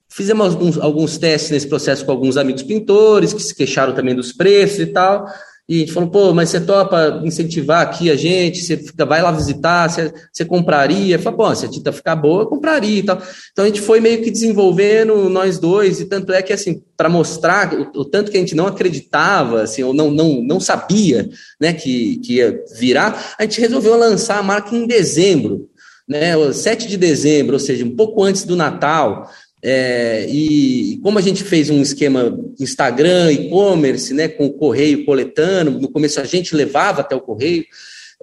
[0.08, 4.32] fizemos alguns, alguns testes nesse processo com alguns amigos pintores, que se queixaram também dos
[4.32, 5.26] preços e tal,
[5.68, 9.20] E a gente falou, pô, mas você topa incentivar aqui a gente, você fica, vai
[9.20, 11.18] lá visitar, você, você compraria?
[11.18, 13.20] Falei, bom, se a tinta ficar boa, eu compraria e tal.
[13.52, 17.10] Então a gente foi meio que desenvolvendo nós dois, e tanto é que, assim, para
[17.10, 21.28] mostrar o, o, tanto que a gente não acreditava, assim, ou não, não, não sabia,
[21.60, 25.68] né, que, que ia virar, a gente resolveu lançar a marca em dezembro,
[26.08, 29.30] né, 7 de dezembro, ou seja, um pouco antes do Natal,
[29.62, 35.72] é, e como a gente fez um esquema Instagram, e-commerce, né, com o correio coletando,
[35.72, 37.64] no começo a gente levava até o correio.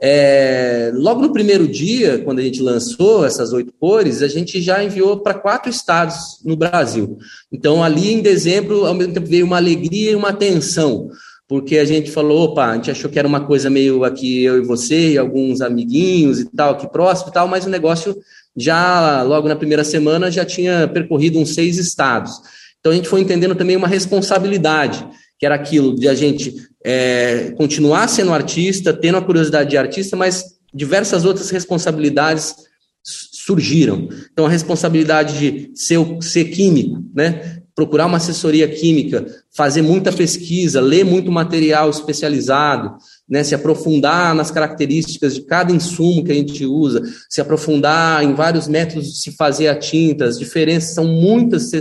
[0.01, 4.83] É, logo no primeiro dia, quando a gente lançou essas oito cores, a gente já
[4.83, 7.17] enviou para quatro estados no Brasil.
[7.51, 11.09] Então, ali em dezembro, ao mesmo tempo veio uma alegria e uma tensão,
[11.47, 14.57] porque a gente falou, opa, a gente achou que era uma coisa meio aqui eu
[14.57, 18.17] e você e alguns amiguinhos e tal, aqui próximo e tal, mas o negócio
[18.55, 22.31] já logo na primeira semana já tinha percorrido uns seis estados.
[22.79, 25.05] Então a gente foi entendendo também uma responsabilidade,
[25.39, 30.15] que era aquilo de a gente é, continuar sendo artista, tendo a curiosidade de artista,
[30.15, 32.55] mas diversas outras responsabilidades
[33.03, 34.07] surgiram.
[34.31, 37.61] Então a responsabilidade de ser, ser químico, né?
[37.75, 42.95] procurar uma assessoria química, fazer muita pesquisa, ler muito material especializado,
[43.27, 48.33] né, se aprofundar nas características de cada insumo que a gente usa, se aprofundar em
[48.33, 51.71] vários métodos de se fazer a tinta, as diferenças são muitas.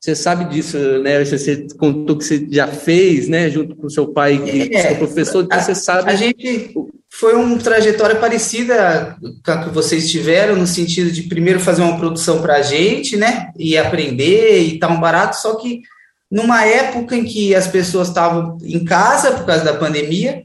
[0.00, 1.24] Você, sabe disso, né?
[1.24, 4.96] Você contou que você já fez, né, junto com o seu pai, que é, seu
[4.96, 6.10] professor, então você sabe.
[6.10, 6.72] A gente
[7.10, 11.98] foi uma trajetória parecida com a que vocês tiveram, no sentido de primeiro fazer uma
[11.98, 13.50] produção para a gente, né?
[13.58, 15.82] E aprender e tal, um barato, só que
[16.30, 20.42] numa época em que as pessoas estavam em casa por causa da pandemia,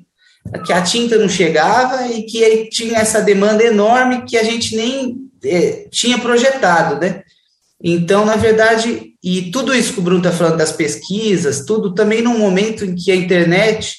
[0.65, 5.15] que a tinta não chegava e que tinha essa demanda enorme que a gente nem
[5.43, 7.23] é, tinha projetado, né?
[7.81, 12.21] Então, na verdade, e tudo isso que o Bruno está falando das pesquisas, tudo também
[12.21, 13.95] num momento em que a internet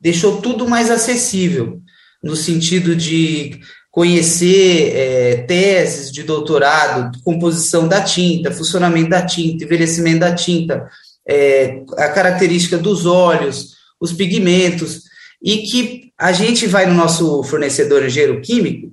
[0.00, 1.80] deixou tudo mais acessível
[2.22, 10.20] no sentido de conhecer é, teses de doutorado, composição da tinta, funcionamento da tinta, envelhecimento
[10.20, 10.86] da tinta,
[11.26, 15.04] é, a característica dos olhos, os pigmentos,
[15.42, 18.92] e que a gente vai no nosso fornecedor engenheiro químico,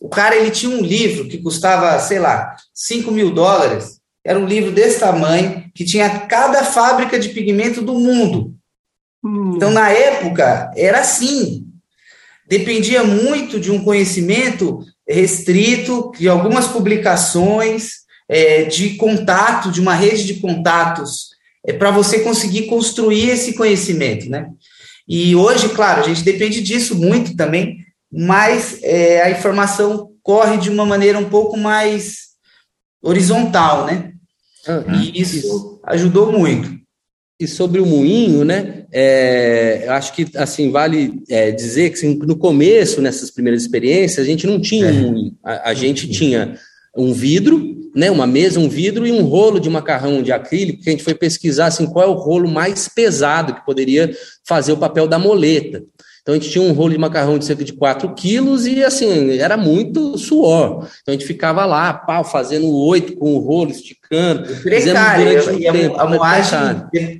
[0.00, 4.46] o cara ele tinha um livro que custava, sei lá, 5 mil dólares, era um
[4.46, 8.54] livro desse tamanho, que tinha cada fábrica de pigmento do mundo.
[9.24, 9.54] Hum.
[9.56, 11.68] Então, na época, era assim
[12.48, 17.90] dependia muito de um conhecimento restrito, de algumas publicações,
[18.28, 21.28] é, de contato, de uma rede de contatos,
[21.66, 24.48] é, para você conseguir construir esse conhecimento, né?
[25.08, 27.78] E hoje, claro, a gente depende disso muito também,
[28.12, 32.28] mas é, a informação corre de uma maneira um pouco mais
[33.02, 34.12] horizontal, né?
[34.68, 35.00] Uhum.
[35.00, 36.76] E isso ajudou muito.
[37.40, 38.84] E sobre o moinho, né?
[38.92, 44.26] É, eu acho que assim vale é, dizer que assim, no começo, nessas primeiras experiências,
[44.26, 44.92] a gente não tinha é.
[44.92, 45.36] um moinho.
[45.42, 46.58] A, a gente tinha
[46.98, 48.10] um vidro, né?
[48.10, 51.14] Uma mesa, um vidro e um rolo de macarrão de acrílico que a gente foi
[51.14, 54.10] pesquisar assim qual é o rolo mais pesado que poderia
[54.46, 55.82] fazer o papel da moleta.
[56.20, 59.38] Então a gente tinha um rolo de macarrão de cerca de 4 quilos e assim,
[59.38, 60.86] era muito suor.
[61.00, 64.46] Então a gente ficava lá, pau, fazendo oito com o rolo, esticando.
[64.56, 65.58] Precário.
[65.58, 66.58] e a, tempo, a moagem,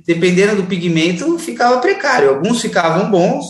[0.05, 2.29] dependendo do pigmento, ficava precário.
[2.29, 3.45] Alguns ficavam bons,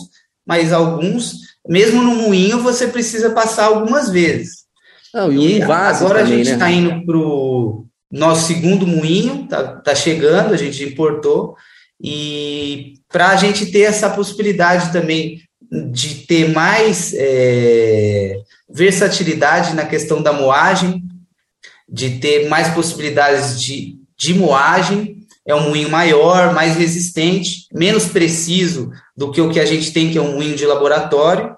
[0.47, 4.58] mas alguns, mesmo no moinho, você precisa passar algumas vezes.
[5.13, 6.73] Não, e, e invase agora também, a gente está né?
[6.73, 11.55] indo para o nosso segundo moinho, tá, tá chegando, a gente importou.
[12.01, 15.41] E para a gente ter essa possibilidade também
[15.91, 18.37] de ter mais é,
[18.69, 21.03] versatilidade na questão da moagem,
[21.87, 25.17] de ter mais possibilidades de, de moagem.
[25.45, 30.11] É um moinho maior, mais resistente, menos preciso do que o que a gente tem,
[30.11, 31.55] que é um moinho de laboratório,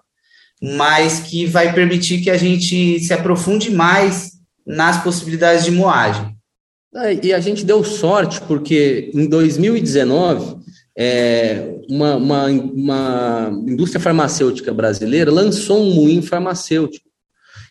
[0.62, 4.34] mas que vai permitir que a gente se aprofunde mais
[4.65, 6.36] nas possibilidades de moagem.
[7.24, 10.58] E a gente deu sorte, porque em 2019
[10.97, 17.10] é, uma, uma, uma, indústria farmacêutica brasileira lançou um moinho farmacêutico,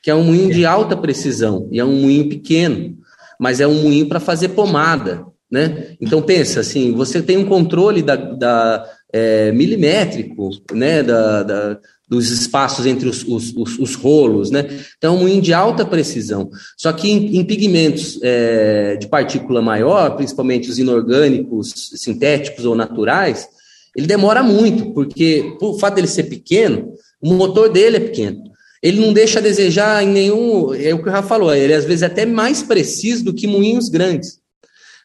[0.03, 2.96] que é um moinho de alta precisão, e é um moinho pequeno,
[3.38, 5.24] mas é um moinho para fazer pomada.
[5.50, 5.96] Né?
[6.00, 12.29] Então pensa assim, você tem um controle da, da é, milimétrico, né, da, da, dos
[12.33, 14.66] espaços entre os, os, os, os, rolos, né?
[14.98, 16.50] Então, um moinho de alta precisão.
[16.77, 23.48] Só que em, em pigmentos é, de partícula maior, principalmente os inorgânicos, sintéticos ou naturais,
[23.96, 26.92] ele demora muito, porque por fato dele ser pequeno,
[27.23, 28.42] o motor dele é pequeno.
[28.83, 30.75] Ele não deixa a desejar em nenhum.
[30.75, 33.46] É o que o Rafa falou, ele às vezes é até mais preciso do que
[33.46, 34.40] moinhos grandes.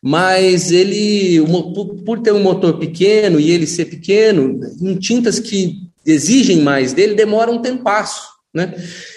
[0.01, 1.43] mas ele,
[2.05, 7.15] por ter um motor pequeno e ele ser pequeno, em tintas que exigem mais dele,
[7.15, 8.21] demora um tempasso,
[8.53, 8.73] né?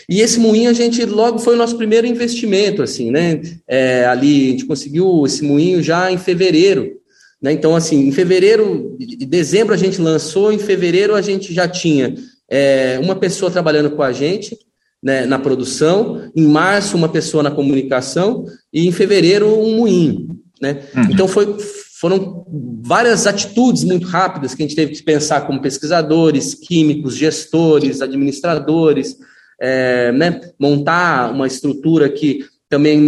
[0.09, 3.41] E esse moinho a gente logo foi o nosso primeiro investimento, assim, né?
[3.67, 6.93] É, ali a gente conseguiu esse moinho já em fevereiro,
[7.41, 7.53] né?
[7.53, 12.15] Então, assim, em fevereiro, em dezembro a gente lançou, em fevereiro a gente já tinha
[12.49, 14.57] é, uma pessoa trabalhando com a gente,
[15.03, 20.37] né, na produção, em março uma pessoa na comunicação e em fevereiro um moinho.
[20.61, 20.83] Né?
[20.97, 21.03] Uhum.
[21.11, 21.57] Então foi,
[22.01, 22.47] foram
[22.81, 29.17] várias atitudes muito rápidas que a gente teve que pensar como pesquisadores, químicos, gestores, administradores,
[29.61, 33.01] é, né, montar uma estrutura que também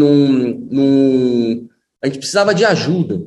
[2.02, 3.22] a gente precisava de ajuda,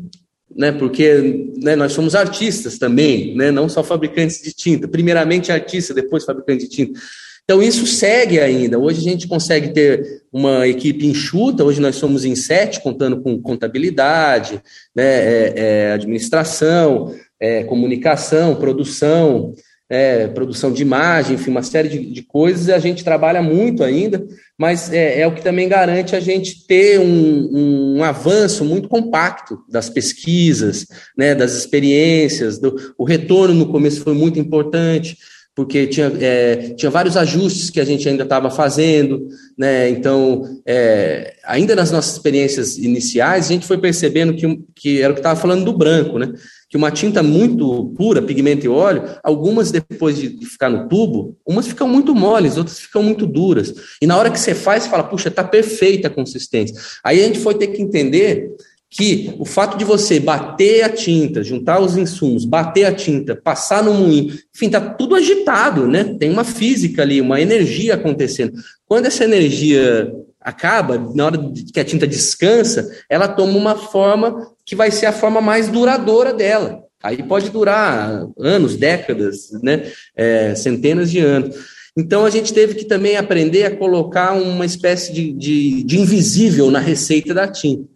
[0.53, 5.93] né, porque né, nós somos artistas também, né, não só fabricantes de tinta, primeiramente artista,
[5.93, 6.99] depois fabricante de tinta.
[7.43, 8.79] Então, isso segue ainda.
[8.79, 13.41] Hoje a gente consegue ter uma equipe enxuta, hoje nós somos em sete, contando com
[13.41, 14.61] contabilidade,
[14.95, 19.53] né, é, é, administração, é, comunicação, produção,
[19.89, 22.69] é, produção de imagem, enfim, uma série de, de, coisas.
[22.69, 24.25] A gente trabalha muito ainda,
[24.57, 29.59] mas é, é o que também garante a gente ter um, um, avanço muito compacto
[29.69, 30.87] das pesquisas,
[31.17, 32.57] né, das experiências.
[32.57, 35.17] Do, o retorno no começo foi muito importante
[35.55, 39.87] porque tinha, é, tinha vários ajustes que a gente ainda estava fazendo, né?
[39.87, 45.13] Então, é, ainda nas nossas experiências iniciais, a gente foi percebendo que, que era o
[45.13, 46.33] que estava falando do branco, né?
[46.67, 51.37] Que uma tinta muito pura, pigmento e óleo, algumas depois de, de ficar no tubo,
[51.47, 53.71] umas ficam muito moles, outras ficam muito duras.
[54.01, 56.75] E na hora que você faz, você fala, puxa, está perfeita a consistência.
[57.03, 58.49] Aí a gente foi ter que entender
[58.93, 63.83] que o fato de você bater a tinta, juntar os insumos, bater a tinta, passar
[63.83, 66.15] no moinho, enfim, tá tudo agitado, né?
[66.19, 68.53] Tem uma física ali, uma energia acontecendo.
[68.85, 71.39] Quando essa energia acaba, na hora
[71.73, 76.31] que a tinta descansa, ela toma uma forma que vai ser a forma mais duradoura
[76.31, 76.83] dela.
[77.01, 79.91] Aí pode durar anos, décadas, né?
[80.15, 81.55] É, centenas de anos.
[81.97, 86.69] Então a gente teve que também aprender a colocar uma espécie de, de, de invisível
[86.69, 87.92] na receita da tinta.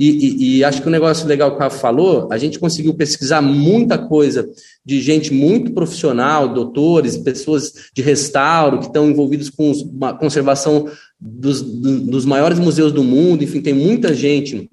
[0.00, 2.58] E, e, e, acho que o um negócio legal que o Rafa falou, a gente
[2.58, 4.48] conseguiu pesquisar muita coisa
[4.82, 9.70] de gente muito profissional, doutores, pessoas de restauro que estão envolvidos com
[10.00, 10.88] a conservação
[11.20, 14.70] dos, dos maiores museus do mundo, enfim, tem muita gente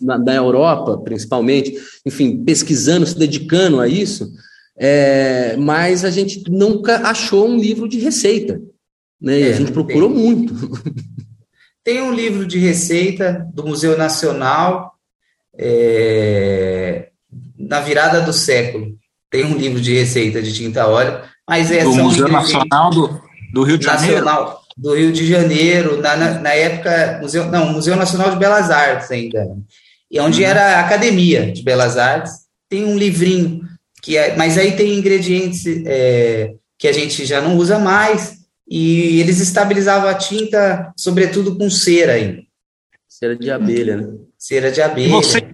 [0.00, 1.74] na, na Europa, principalmente,
[2.06, 4.32] enfim, pesquisando, se dedicando a isso,
[4.78, 8.62] é, mas a gente nunca achou um livro de receita.
[9.20, 9.42] Né?
[9.42, 10.18] É, a gente procurou tem.
[10.18, 10.54] muito.
[11.86, 14.94] Tem um livro de receita do Museu Nacional,
[15.56, 17.10] é,
[17.56, 18.96] na virada do século.
[19.30, 23.20] Tem um livro de receita de tinta óleo, mas é do Museu Nacional do,
[23.52, 24.24] do Rio de Janeiro.
[24.24, 28.68] Nacional, do Rio de Janeiro, na, na, na, época, Museu, não, Museu Nacional de Belas
[28.68, 29.46] Artes ainda,
[30.10, 30.48] e onde uhum.
[30.48, 32.32] era a Academia de Belas Artes,
[32.68, 33.60] tem um livrinho,
[34.02, 38.35] que é, mas aí tem ingredientes é, que a gente já não usa mais,
[38.68, 42.42] e eles estabilizavam a tinta, sobretudo com cera ainda.
[43.08, 44.14] Cera de abelha, né?
[44.38, 45.10] Cera de abelha.
[45.10, 45.46] Você,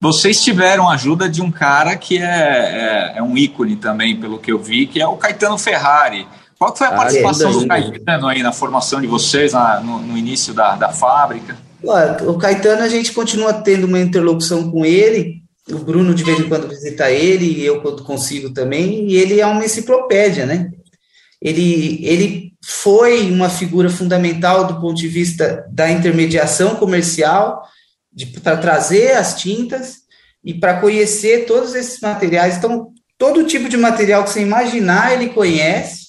[0.00, 4.52] vocês tiveram ajuda de um cara que é, é, é, um ícone também, pelo que
[4.52, 6.26] eu vi, que é o Caetano Ferrari.
[6.58, 10.00] Qual foi a ah, participação é, do Caetano aí na formação de vocês, na, no,
[10.00, 11.56] no, início da, da fábrica?
[12.26, 16.48] O Caetano, a gente continua tendo uma interlocução com ele, o Bruno de vez em
[16.48, 20.70] quando visita ele, e eu quando consigo também, e ele é uma enciclopédia, né?
[21.46, 27.62] Ele, ele foi uma figura fundamental do ponto de vista da intermediação comercial,
[28.42, 29.98] para trazer as tintas
[30.44, 32.56] e para conhecer todos esses materiais.
[32.56, 36.06] Então, todo tipo de material que você imaginar, ele conhece,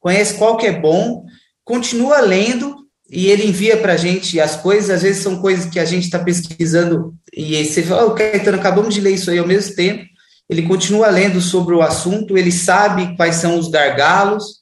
[0.00, 1.26] conhece qual que é bom,
[1.62, 2.74] continua lendo
[3.10, 6.04] e ele envia para a gente as coisas, às vezes são coisas que a gente
[6.04, 10.07] está pesquisando e você fala, oh, Caetano, acabamos de ler isso aí ao mesmo tempo,
[10.48, 14.60] ele continua lendo sobre o assunto, ele sabe quais são os gargalos,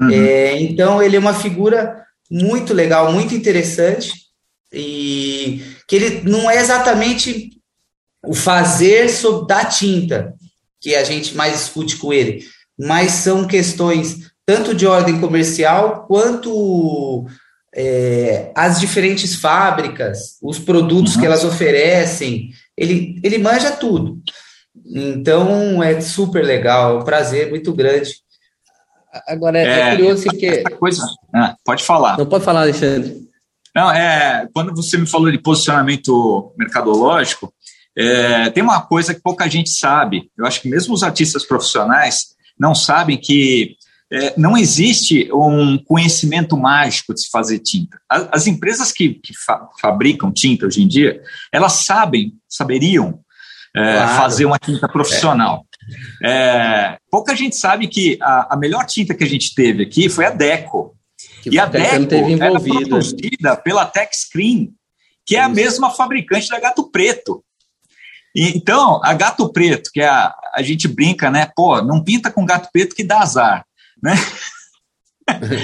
[0.00, 0.10] uhum.
[0.10, 4.12] é, então ele é uma figura muito legal, muito interessante,
[4.72, 7.50] e que ele não é exatamente
[8.24, 10.34] o fazer sobre, da tinta
[10.80, 12.44] que a gente mais discute com ele,
[12.78, 17.26] mas são questões tanto de ordem comercial quanto
[17.74, 21.20] é, as diferentes fábricas, os produtos uhum.
[21.20, 24.20] que elas oferecem, ele, ele manja tudo.
[24.94, 28.12] Então é super legal, é um prazer muito grande.
[29.26, 30.62] Agora é, é, é curioso que.
[30.78, 31.02] Coisa...
[31.34, 32.18] Ah, pode falar.
[32.18, 33.16] Não pode falar, Alexandre.
[33.74, 34.46] Não, é.
[34.52, 37.52] Quando você me falou de posicionamento mercadológico,
[37.96, 40.30] é, tem uma coisa que pouca gente sabe.
[40.36, 43.76] Eu acho que mesmo os artistas profissionais não sabem que
[44.10, 47.98] é, não existe um conhecimento mágico de se fazer tinta.
[48.08, 53.20] As, as empresas que, que fa fabricam tinta hoje em dia, elas sabem, saberiam
[53.76, 54.16] é, claro.
[54.16, 55.66] fazer uma tinta profissional.
[56.22, 60.26] É, pouca gente sabe que a, a, melhor tinta que a gente teve aqui foi
[60.26, 60.96] a Deco.
[61.42, 64.72] Que e a Deco teve era produzida pela Tech Screen,
[65.26, 67.44] que é a mesma fabricante da Gato Preto.
[68.34, 71.50] Então, a Gato Preto, que é a, a gente brinca, né?
[71.54, 73.64] Pô, não pinta com gato preto que dá azar
[74.02, 74.14] né?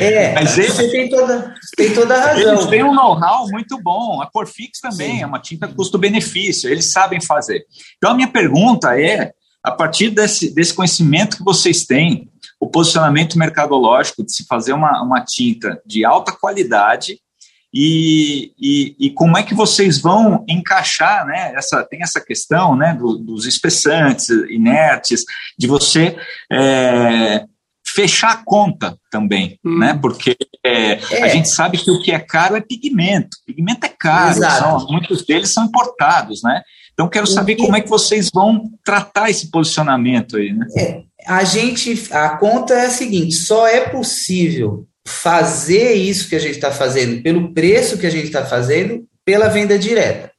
[0.00, 2.52] É, Mas ele, você tem toda, tem toda a razão.
[2.52, 4.20] Eles têm um know-how muito bom.
[4.20, 5.22] A Corfix também Sim.
[5.22, 7.64] é uma tinta custo-benefício, eles sabem fazer.
[7.96, 9.32] Então, a minha pergunta é:
[9.62, 12.30] a partir desse, desse conhecimento que vocês têm,
[12.60, 17.18] o posicionamento mercadológico de se fazer uma, uma tinta de alta qualidade
[17.72, 21.52] e, e, e, como é que vocês vão encaixar, né?
[21.54, 25.24] Essa, tem essa questão né, do, dos espessantes, inertes,
[25.56, 26.16] de você
[26.50, 27.44] é,
[27.98, 29.80] fechar a conta também, hum.
[29.80, 29.98] né?
[30.00, 31.22] Porque é, é.
[31.24, 33.36] a gente sabe que o que é caro é pigmento.
[33.44, 36.62] Pigmento é caro, são, muitos deles são importados, né?
[36.92, 40.66] Então quero saber como é que vocês vão tratar esse posicionamento aí, né?
[40.76, 46.40] É, a gente, a conta é a seguinte: só é possível fazer isso que a
[46.40, 50.30] gente está fazendo pelo preço que a gente está fazendo pela venda direta.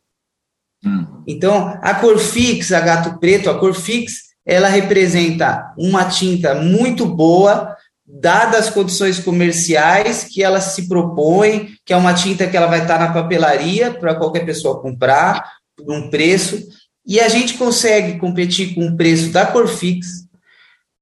[0.85, 1.23] Hum.
[1.27, 8.67] Então, a Corfix, a Gato Preto, a Corfix ela representa uma tinta muito boa, dadas
[8.67, 12.97] as condições comerciais que ela se propõe, que é uma tinta que ela vai estar
[12.97, 16.67] na papelaria para qualquer pessoa comprar, por um preço,
[17.05, 20.25] e a gente consegue competir com o preço da Corfix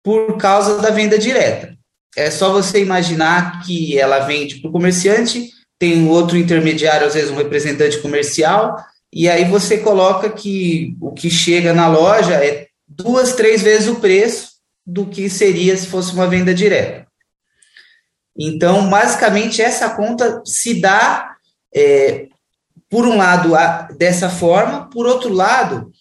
[0.04, 1.74] por causa da venda direta.
[2.18, 7.32] É só você imaginar que ela vende para o comerciante, tem outro intermediário, às vezes
[7.32, 8.76] um representante comercial,
[9.14, 13.96] e aí você coloca que o que chega na loja é duas, três vezes o
[13.96, 14.52] preço
[14.86, 17.06] do que seria se fosse uma venda direta.
[18.38, 21.36] Então, basicamente, essa conta se dá,
[21.76, 22.28] é,
[22.90, 25.92] por um lado, a, dessa forma, por outro lado,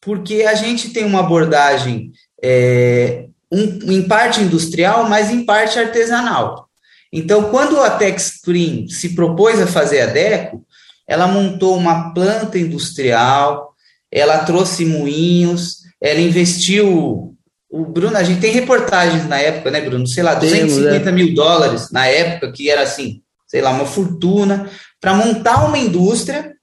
[0.00, 2.12] porque a gente tem uma abordagem
[2.42, 6.68] é, um, em parte industrial, mas em parte artesanal.
[7.12, 10.66] Então, quando a TechScreen se propôs a fazer a DECO,
[11.06, 13.74] ela montou uma planta industrial,
[14.10, 17.34] ela trouxe moinhos, ela investiu.
[17.68, 20.06] O Bruno, a gente tem reportagens na época, né, Bruno?
[20.06, 21.12] Sei lá, 250 Temos, é.
[21.12, 24.70] mil dólares na época, que era assim, sei lá, uma fortuna,
[25.00, 26.54] para montar uma indústria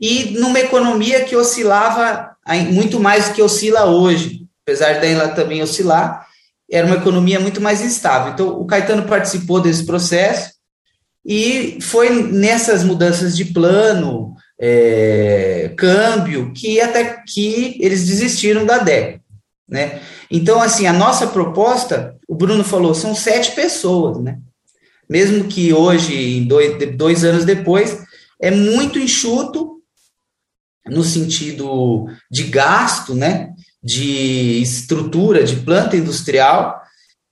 [0.00, 2.30] e numa economia que oscilava
[2.70, 6.26] muito mais do que oscila hoje, apesar dela também oscilar,
[6.70, 8.32] era uma economia muito mais instável.
[8.32, 10.52] Então, o Caetano participou desse processo
[11.24, 19.20] e foi nessas mudanças de plano, é, câmbio, que até que eles desistiram da DEC.
[19.68, 20.00] Né?
[20.30, 24.38] Então, assim, a nossa proposta, o Bruno falou, são sete pessoas, né?
[25.08, 28.02] Mesmo que hoje, dois, dois anos depois,
[28.40, 29.80] é muito enxuto
[30.86, 33.50] no sentido de gasto, né?
[33.82, 36.80] De estrutura, de planta industrial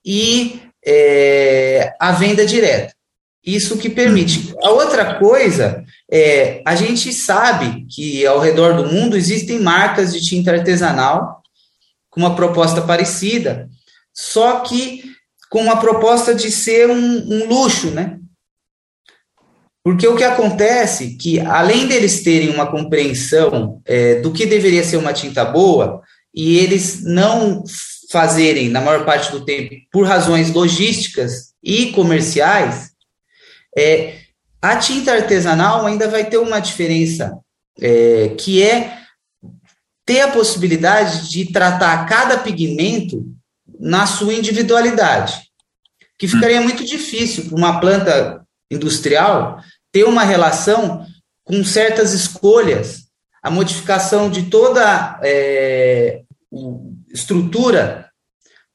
[0.05, 2.93] e é, a venda direta.
[3.45, 4.53] Isso que permite.
[4.61, 5.84] A outra coisa
[6.17, 11.43] é, a gente sabe que ao redor do mundo existem marcas de tinta artesanal
[12.09, 13.69] com uma proposta parecida,
[14.13, 15.03] só que
[15.49, 18.17] com uma proposta de ser um, um luxo, né?
[19.83, 24.95] Porque o que acontece que, além deles terem uma compreensão é, do que deveria ser
[24.95, 26.01] uma tinta boa,
[26.33, 27.61] e eles não
[28.09, 32.91] fazerem, na maior parte do tempo, por razões logísticas e comerciais,
[33.77, 34.24] é,
[34.71, 37.37] a tinta artesanal ainda vai ter uma diferença,
[37.79, 38.97] é, que é
[40.05, 43.25] ter a possibilidade de tratar cada pigmento
[43.79, 45.41] na sua individualidade,
[46.17, 49.59] que ficaria muito difícil para uma planta industrial
[49.91, 51.05] ter uma relação
[51.43, 53.05] com certas escolhas,
[53.43, 56.23] a modificação de toda é,
[57.13, 58.09] estrutura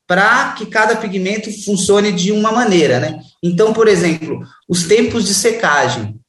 [0.07, 3.21] para que cada pigmento funcione de uma maneira, né?
[3.43, 6.21] Então, por exemplo, os tempos de secagem,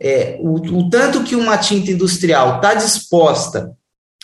[0.00, 3.72] é, o, o tanto que uma tinta industrial está disposta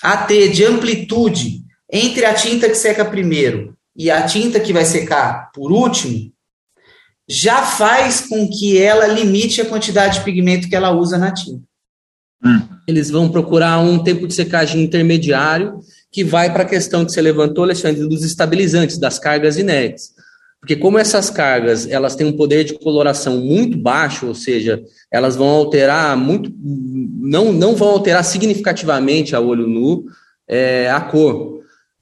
[0.02, 4.84] a ter de amplitude entre a tinta que seca primeiro e a tinta que vai
[4.84, 6.32] secar por último,
[7.28, 11.64] já faz com que ela limite a quantidade de pigmento que ela usa na tinta.
[12.44, 12.60] Hum.
[12.86, 15.80] Eles vão procurar um tempo de secagem intermediário
[16.12, 20.12] que vai para a questão que você levantou, Alexandre, dos estabilizantes, das cargas inertes.
[20.60, 24.82] Porque como essas cargas elas têm um poder de coloração muito baixo, ou seja,
[25.12, 30.06] elas vão alterar muito, não, não vão alterar significativamente a olho nu
[30.48, 31.60] é, a cor,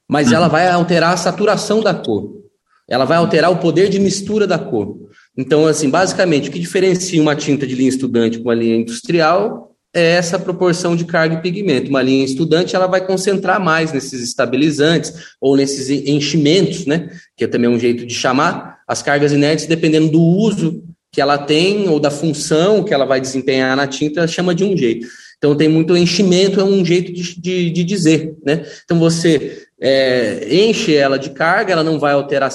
[0.09, 2.43] mas ela vai alterar a saturação da cor.
[2.89, 4.99] ela vai alterar o poder de mistura da cor.
[5.37, 9.74] Então, assim, basicamente, o que diferencia uma tinta de linha estudante com uma linha industrial
[9.95, 11.89] é essa proporção de carga e pigmento.
[11.89, 17.09] Uma linha estudante ela vai concentrar mais nesses estabilizantes ou nesses enchimentos, né?
[17.37, 20.83] Que é também um jeito de chamar as cargas inertes, dependendo do uso
[21.13, 24.77] que ela tem ou da função que ela vai desempenhar na tinta, chama de um
[24.77, 25.07] jeito.
[25.39, 28.65] Então tem muito enchimento, é um jeito de, de, de dizer, né?
[28.85, 32.51] Então você é, enche ela de carga, ela não vai alterar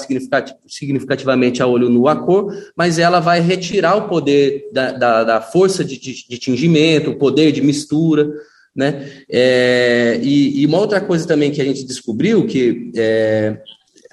[0.66, 5.40] significativamente a olho nu a cor, mas ela vai retirar o poder da, da, da
[5.40, 8.28] força de, de, de, tingimento, o poder de mistura,
[8.74, 9.08] né?
[9.30, 13.58] É, e, e, uma outra coisa também que a gente descobriu, que é,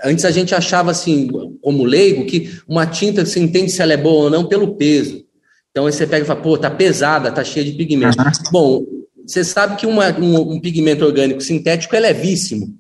[0.06, 1.28] antes a gente achava assim,
[1.60, 5.26] como leigo, que uma tinta se entende se ela é boa ou não pelo peso.
[5.72, 8.16] Então aí você pega e fala, pô, tá pesada, tá cheia de pigmento.
[8.52, 8.86] Bom,
[9.26, 12.78] você sabe que uma, um, um, pigmento orgânico sintético é levíssimo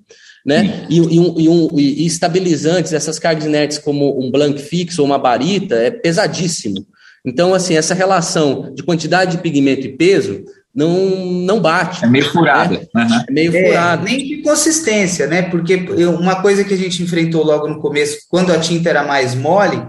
[0.47, 0.87] né?
[0.89, 5.05] E, e, um, e, um, e, estabilizantes, essas cargas inertes como um blank fix ou
[5.05, 6.87] uma barita, é pesadíssimo.
[7.25, 12.05] Então, assim, essa relação de quantidade de pigmento e peso não, não bate.
[12.05, 12.79] É meio furada.
[12.95, 13.03] Né?
[13.03, 13.23] Uhum.
[13.27, 14.03] É meio é, furada.
[14.03, 15.41] Nem de consistência, né?
[15.41, 15.75] Porque
[16.05, 19.85] uma coisa que a gente enfrentou logo no começo, quando a tinta era mais mole,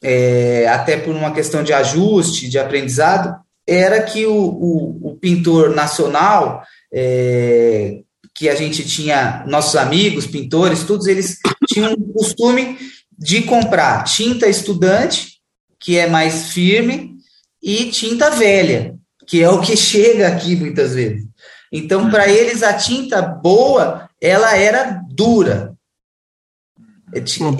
[0.00, 3.34] é, até por uma questão de ajuste, de aprendizado,
[3.66, 6.62] era que o, o, o pintor nacional
[6.92, 8.02] é,
[8.34, 12.76] que a gente tinha, nossos amigos, pintores, todos eles tinham o costume
[13.16, 15.40] de comprar tinta estudante,
[15.78, 17.14] que é mais firme,
[17.62, 21.24] e tinta velha, que é o que chega aqui muitas vezes.
[21.72, 25.74] Então, para eles, a tinta boa, ela era dura.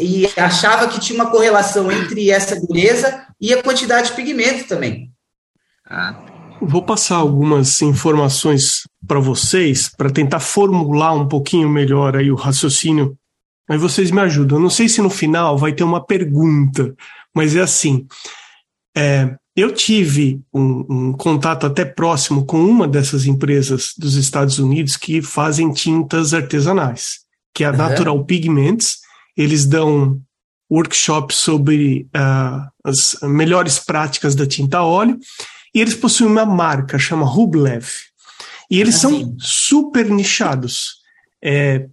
[0.00, 5.12] E achava que tinha uma correlação entre essa dureza e a quantidade de pigmento também.
[5.86, 6.24] Ah.
[6.60, 13.16] Vou passar algumas informações para vocês para tentar formular um pouquinho melhor aí o raciocínio.
[13.68, 14.58] Aí vocês me ajudam.
[14.58, 16.94] Eu não sei se no final vai ter uma pergunta,
[17.34, 18.06] mas é assim.
[18.96, 24.96] É, eu tive um, um, contato até próximo com uma dessas empresas dos Estados Unidos
[24.96, 27.20] que fazem tintas artesanais,
[27.54, 27.76] que é a uhum.
[27.76, 28.98] Natural Pigments.
[29.36, 30.20] Eles dão
[30.70, 35.18] workshops sobre uh, as melhores práticas da tinta óleo
[35.74, 37.88] e eles possuem uma marca, chama Rublev.
[38.70, 41.02] E eles são super nichados.
[41.42, 41.88] É,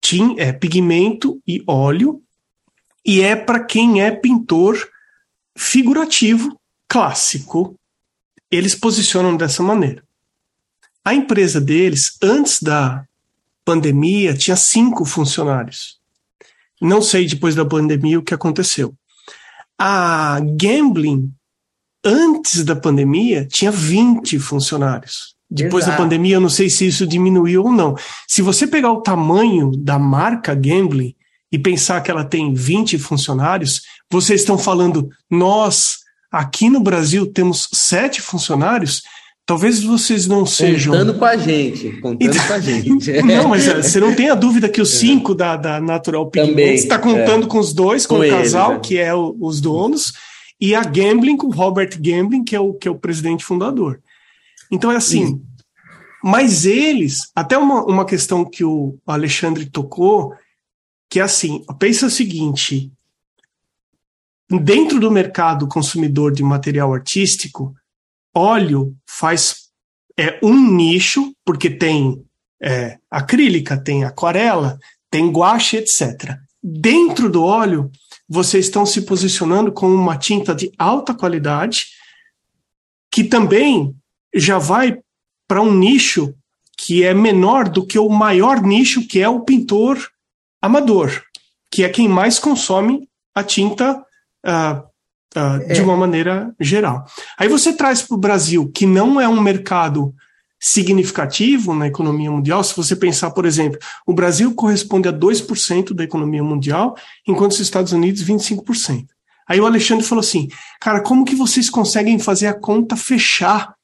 [0.00, 2.22] tim, é pigmento e óleo.
[3.04, 4.78] E é para quem é pintor
[5.56, 6.58] figurativo,
[6.88, 7.78] clássico.
[8.50, 10.04] Eles posicionam dessa maneira.
[11.04, 13.04] A empresa deles, antes da
[13.64, 15.98] pandemia, tinha cinco funcionários.
[16.80, 18.94] Não sei depois da pandemia o que aconteceu.
[19.78, 21.32] A Gambling
[22.04, 25.34] antes da pandemia, tinha 20 funcionários.
[25.50, 25.98] Depois Exato.
[25.98, 27.94] da pandemia, eu não sei se isso diminuiu ou não.
[28.26, 31.14] Se você pegar o tamanho da marca Gambling
[31.52, 35.98] e pensar que ela tem 20 funcionários, vocês estão falando, nós
[36.30, 39.02] aqui no Brasil temos sete funcionários,
[39.46, 40.92] talvez vocês não sejam.
[40.92, 43.12] Contando com a gente, contando com a gente.
[43.22, 44.98] não, mas eh, você não tem a dúvida que os é.
[44.98, 47.48] cinco da, da Natural Pigments está contando é.
[47.48, 48.80] com os dois, com, com o casal, ele, né?
[48.82, 50.12] que é o, os donos
[50.60, 54.00] e a Gambling com Robert Gambling, que é o, que é o presidente fundador.
[54.70, 55.42] Então é assim.
[56.22, 60.34] Mas eles, até uma, uma questão que o Alexandre tocou,
[61.10, 62.90] que é assim: pensa o seguinte.
[64.48, 67.74] Dentro do mercado consumidor de material artístico,
[68.34, 69.64] óleo faz
[70.16, 72.24] é um nicho, porque tem
[72.62, 74.78] é, acrílica, tem aquarela,
[75.10, 76.36] tem guache, etc.
[76.62, 77.90] Dentro do óleo,
[78.28, 81.88] vocês estão se posicionando com uma tinta de alta qualidade,
[83.10, 83.94] que também
[84.34, 84.98] já vai
[85.46, 86.34] para um nicho
[86.76, 89.98] que é menor do que o maior nicho, que é o pintor
[90.60, 91.22] amador,
[91.70, 93.96] que é quem mais consome a tinta
[94.44, 94.78] uh,
[95.36, 95.74] uh, é.
[95.74, 97.04] de uma maneira geral.
[97.38, 100.14] Aí você traz para o Brasil, que não é um mercado
[100.64, 102.64] significativo na economia mundial.
[102.64, 106.96] Se você pensar, por exemplo, o Brasil corresponde a 2% da economia mundial,
[107.28, 109.04] enquanto os Estados Unidos 25%.
[109.46, 110.48] Aí o Alexandre falou assim:
[110.80, 113.74] "Cara, como que vocês conseguem fazer a conta fechar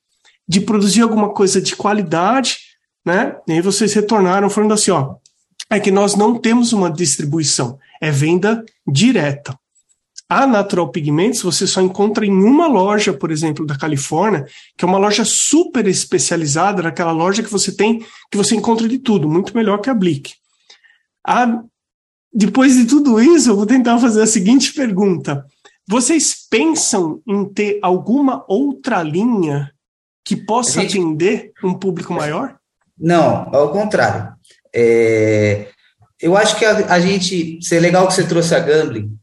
[0.49, 2.57] de produzir alguma coisa de qualidade,
[3.05, 3.37] né?
[3.47, 5.16] E aí vocês retornaram falando assim, ó,
[5.70, 9.57] é que nós não temos uma distribuição, é venda direta.
[10.31, 14.47] A Natural Pigments você só encontra em uma loja, por exemplo, da Califórnia,
[14.78, 17.99] que é uma loja super especializada, naquela loja que você tem,
[18.31, 20.35] que você encontra de tudo, muito melhor que a Blick.
[21.26, 21.61] A,
[22.33, 25.45] depois de tudo isso, eu vou tentar fazer a seguinte pergunta.
[25.85, 29.72] Vocês pensam em ter alguma outra linha
[30.24, 30.97] que possa gente...
[30.97, 32.57] atender um público maior?
[32.97, 34.33] Não, ao contrário.
[34.72, 35.66] É,
[36.20, 39.18] eu acho que a, a gente, é legal que você trouxe a gambling.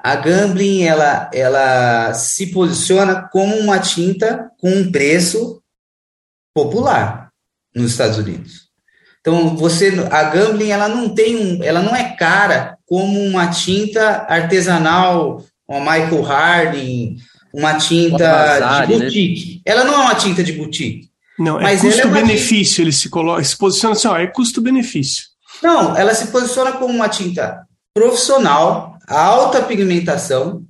[0.00, 5.60] A gambling, ela, ela se posiciona como uma tinta com um preço
[6.54, 7.30] popular
[7.74, 8.68] nos Estados Unidos.
[9.20, 14.26] Então, você, a gambling, ela não tem um, ela não é cara como uma tinta
[14.28, 17.16] artesanal, uma Michael Harding,
[17.52, 18.98] uma tinta de né?
[18.98, 19.54] boutique.
[19.56, 19.60] Né?
[19.66, 21.08] Ela não é uma tinta de boutique.
[21.38, 25.24] Não, é custo-benefício, é ele se coloca, se posiciona assim, ó, é custo-benefício.
[25.62, 30.66] Não, ela se posiciona como uma tinta profissional, alta pigmentação,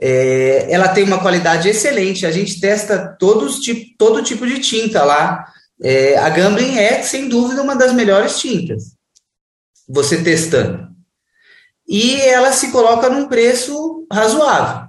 [0.00, 2.24] é, ela tem uma qualidade excelente.
[2.24, 5.44] A gente testa todos, tipo, todo tipo de tinta lá.
[5.82, 8.96] É, a Gambling é, sem dúvida, uma das melhores tintas.
[9.88, 10.88] Você testando.
[11.86, 14.88] E ela se coloca num preço razoável.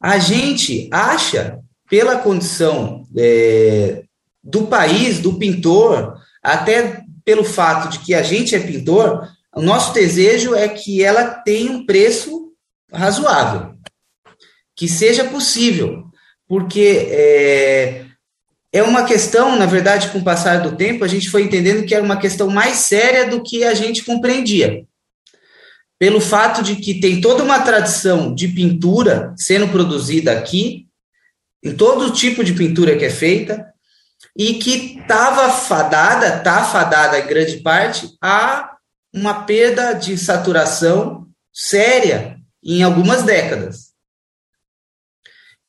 [0.00, 4.04] A gente acha, pela condição é,
[4.42, 9.94] do país, do pintor, até pelo fato de que a gente é pintor, o nosso
[9.94, 12.52] desejo é que ela tenha um preço
[12.92, 13.74] razoável,
[14.76, 16.04] que seja possível,
[16.46, 18.04] porque é,
[18.70, 21.94] é uma questão, na verdade, com o passar do tempo, a gente foi entendendo que
[21.94, 24.84] era uma questão mais séria do que a gente compreendia.
[25.98, 30.86] Pelo fato de que tem toda uma tradição de pintura sendo produzida aqui,
[31.64, 33.72] em todo tipo de pintura que é feita,
[34.36, 38.75] e que estava fadada, está fadada em grande parte, a
[39.16, 43.92] uma perda de saturação séria em algumas décadas.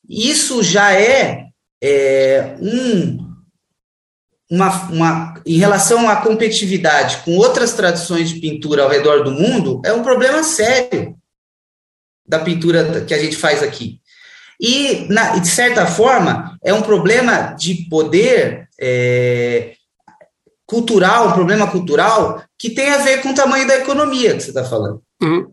[0.06, 1.46] Isso já é,
[1.82, 3.26] é um,
[4.50, 9.80] uma, uma, em relação à competitividade com outras tradições de pintura ao redor do mundo,
[9.84, 11.16] é um problema sério
[12.26, 13.98] da pintura que a gente faz aqui.
[14.60, 19.74] E, na, de certa forma, é um problema de poder é,
[20.68, 24.50] cultural, um problema cultural que tem a ver com o tamanho da economia que você
[24.50, 25.00] está falando.
[25.20, 25.50] Uhum.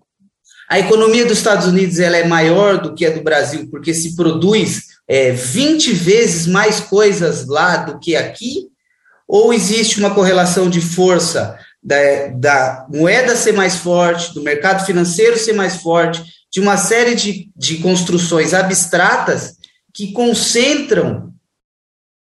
[0.70, 4.16] A economia dos Estados Unidos ela é maior do que a do Brasil, porque se
[4.16, 8.68] produz é, 20 vezes mais coisas lá do que aqui,
[9.26, 15.38] ou existe uma correlação de força da, da moeda ser mais forte, do mercado financeiro
[15.38, 19.56] ser mais forte, de uma série de, de construções abstratas
[19.94, 21.34] que concentram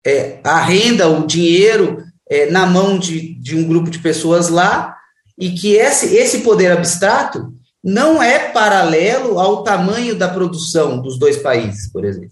[0.05, 4.95] é, a renda, o dinheiro é, na mão de, de um grupo de pessoas lá,
[5.37, 7.53] e que esse, esse poder abstrato
[7.83, 12.31] não é paralelo ao tamanho da produção dos dois países, por exemplo.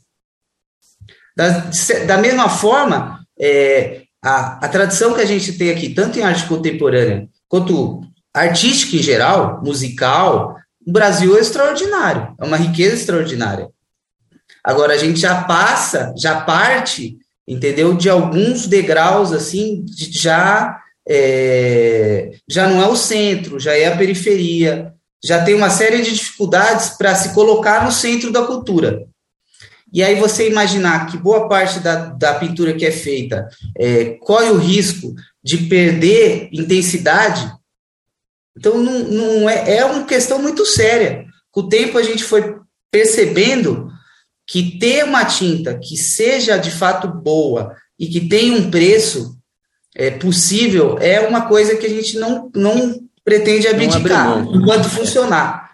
[1.36, 1.70] Da,
[2.06, 6.46] da mesma forma, é, a, a tradição que a gente tem aqui, tanto em arte
[6.46, 8.02] contemporânea quanto
[8.34, 13.70] artística em geral, musical, o Brasil é extraordinário, é uma riqueza extraordinária.
[14.64, 17.18] Agora a gente já passa, já parte,
[17.48, 23.88] entendeu, de alguns degraus assim, de, já é, já não é o centro, já é
[23.88, 29.04] a periferia, já tem uma série de dificuldades para se colocar no centro da cultura.
[29.94, 34.50] E aí você imaginar que boa parte da, da pintura que é feita é, corre
[34.50, 35.14] o risco
[35.44, 37.52] de perder intensidade,
[38.58, 41.26] então, não, não é, é uma questão muito séria.
[41.52, 42.58] Com o tempo, a gente foi
[42.92, 43.91] percebendo
[44.48, 49.38] que ter uma tinta que seja de fato boa e que tenha um preço
[49.96, 55.72] é, possível é uma coisa que a gente não, não pretende abdicar não enquanto funcionar.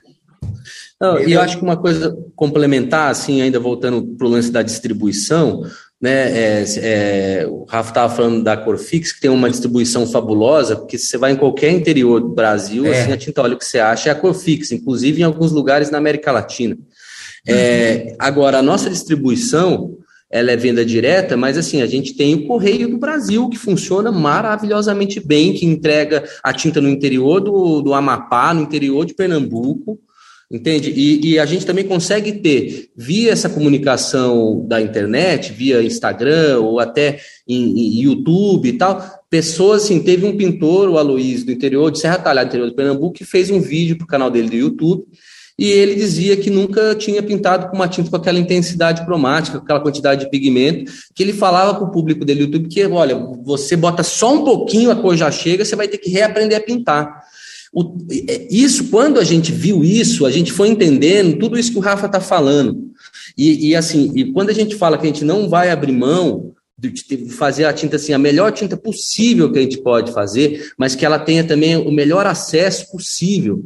[1.26, 5.64] e eu acho que uma coisa complementar, assim, ainda voltando para o lance da distribuição,
[6.00, 6.62] né?
[6.62, 11.08] É, é, o Rafa estava falando da Corfix, que tem uma distribuição fabulosa, porque se
[11.08, 13.02] você vai em qualquer interior do Brasil, é.
[13.02, 15.98] assim, a tinta óleo que você acha é a Corfix, inclusive em alguns lugares na
[15.98, 16.78] América Latina.
[17.48, 19.98] É, agora, a nossa distribuição,
[20.30, 24.12] ela é venda direta, mas assim, a gente tem o Correio do Brasil, que funciona
[24.12, 30.00] maravilhosamente bem, que entrega a tinta no interior do, do Amapá, no interior de Pernambuco,
[30.50, 30.92] Entende?
[30.92, 36.80] E, e, a gente também consegue ter, via essa comunicação da internet, via Instagram ou
[36.80, 41.92] até em, em YouTube e tal, pessoas assim, teve um pintor, o Aloysio, do interior
[41.92, 44.56] de Serra Talhada, interior de Pernambuco, que fez um vídeo para o canal dele do
[44.56, 45.04] YouTube,
[45.58, 49.64] e ele dizia que nunca tinha pintado com uma tinta com aquela intensidade cromática, com
[49.64, 53.16] aquela quantidade de pigmento, que ele falava para o público dele do YouTube que, olha,
[53.44, 56.62] você bota só um pouquinho, a cor já chega, você vai ter que reaprender a
[56.62, 57.24] pintar.
[57.74, 57.98] O,
[58.28, 61.82] é, isso, quando a gente viu isso, a gente foi entendendo tudo isso que o
[61.82, 62.92] Rafa está falando.
[63.36, 66.54] E, e, assim, e quando a gente fala que a gente não vai abrir mão
[66.78, 70.94] de fazer a tinta assim, a melhor tinta possível que a gente pode fazer, mas
[70.94, 73.64] que ela tenha também o melhor acesso possível.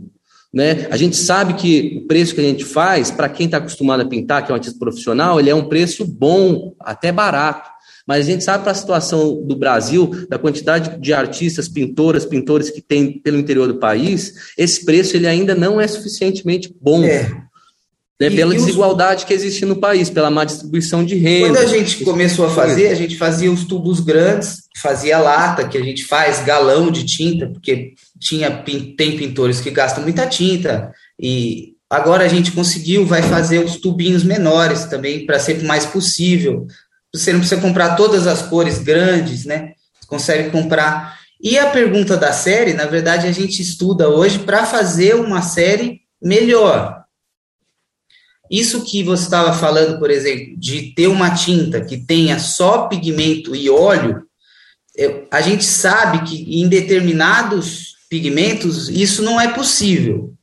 [0.54, 0.88] Né?
[0.92, 4.06] A gente sabe que o preço que a gente faz, para quem está acostumado a
[4.06, 7.70] pintar, que é um artista profissional, ele é um preço bom, até barato.
[8.06, 12.70] Mas a gente sabe para a situação do Brasil, da quantidade de artistas, pintoras, pintores
[12.70, 17.04] que tem pelo interior do país, esse preço ele ainda não é suficientemente bom.
[17.04, 17.51] É.
[18.22, 19.24] Né, pela desigualdade os...
[19.24, 21.48] que existe no país, pela má distribuição de renda.
[21.48, 25.76] Quando a gente começou a fazer, a gente fazia os tubos grandes, fazia lata, que
[25.76, 31.70] a gente faz galão de tinta, porque tinha, tem pintores que gastam muita tinta, e
[31.90, 36.68] agora a gente conseguiu, vai fazer os tubinhos menores também, para ser mais possível.
[37.12, 39.72] Você não precisa comprar todas as cores grandes, né?
[40.00, 41.18] Você consegue comprar.
[41.42, 46.02] E a pergunta da série, na verdade, a gente estuda hoje para fazer uma série
[46.22, 47.01] melhor
[48.52, 53.56] isso que você estava falando, por exemplo, de ter uma tinta que tenha só pigmento
[53.56, 54.24] e óleo,
[54.98, 60.34] é, a gente sabe que em determinados pigmentos isso não é possível.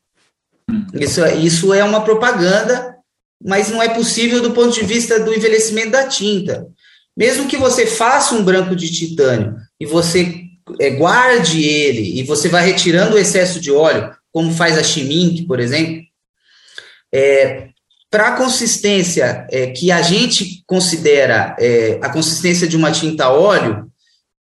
[0.95, 2.97] Isso, é, isso é uma propaganda,
[3.45, 6.67] mas não é possível do ponto de vista do envelhecimento da tinta.
[7.15, 10.45] Mesmo que você faça um branco de titânio e você
[10.81, 15.43] é, guarde ele e você vai retirando o excesso de óleo, como faz a Chimink,
[15.47, 16.03] por exemplo,
[17.13, 17.68] é,
[18.11, 23.91] para a consistência é, que a gente considera é, a consistência de uma tinta óleo,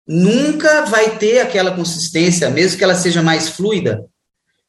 [0.07, 4.05] nunca vai ter aquela consistência, mesmo que ela seja mais fluida,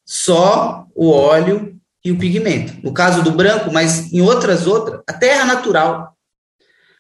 [0.06, 2.74] só o óleo e o pigmento.
[2.84, 6.16] No caso do branco, mas em outras outras, a terra natural.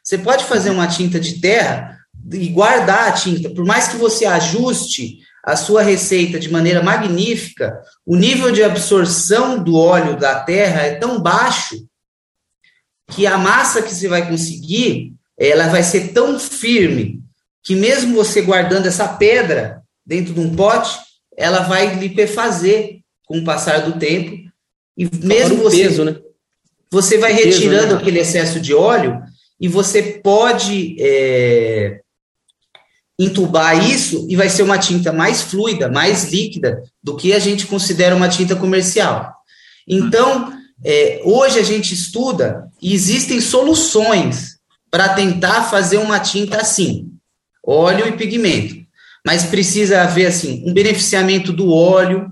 [0.03, 1.97] Você pode fazer uma tinta de terra
[2.31, 5.19] e guardar a tinta, por mais que você ajuste
[5.49, 10.95] a sua receita de maneira magnífica, o nível de absorção do óleo da terra é
[10.95, 11.87] tão baixo
[13.07, 17.23] que a massa que você vai conseguir, ela vai ser tão firme
[17.63, 20.99] que mesmo você guardando essa pedra dentro de um pote,
[21.35, 24.37] ela vai liquefazer com o passar do tempo
[24.95, 26.15] e mesmo você peso, né?
[26.91, 28.01] você vai retirando peso, né?
[28.01, 29.19] aquele excesso de óleo
[29.59, 32.01] e você pode é,
[33.19, 37.67] entubar isso e vai ser uma tinta mais fluida, mais líquida do que a gente
[37.67, 39.35] considera uma tinta comercial.
[39.85, 40.53] Então,
[40.83, 44.57] é, hoje a gente estuda e existem soluções
[44.89, 47.09] para tentar fazer uma tinta assim,
[47.65, 48.79] óleo e pigmento.
[49.25, 52.31] Mas precisa haver assim um beneficiamento do óleo,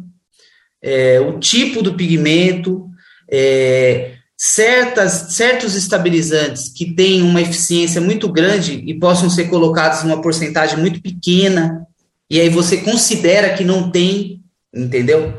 [0.81, 2.89] é, o tipo do pigmento,
[3.29, 10.21] é, certas, certos estabilizantes que têm uma eficiência muito grande e possam ser colocados numa
[10.21, 11.87] porcentagem muito pequena,
[12.29, 14.41] e aí você considera que não tem,
[14.73, 15.33] entendeu?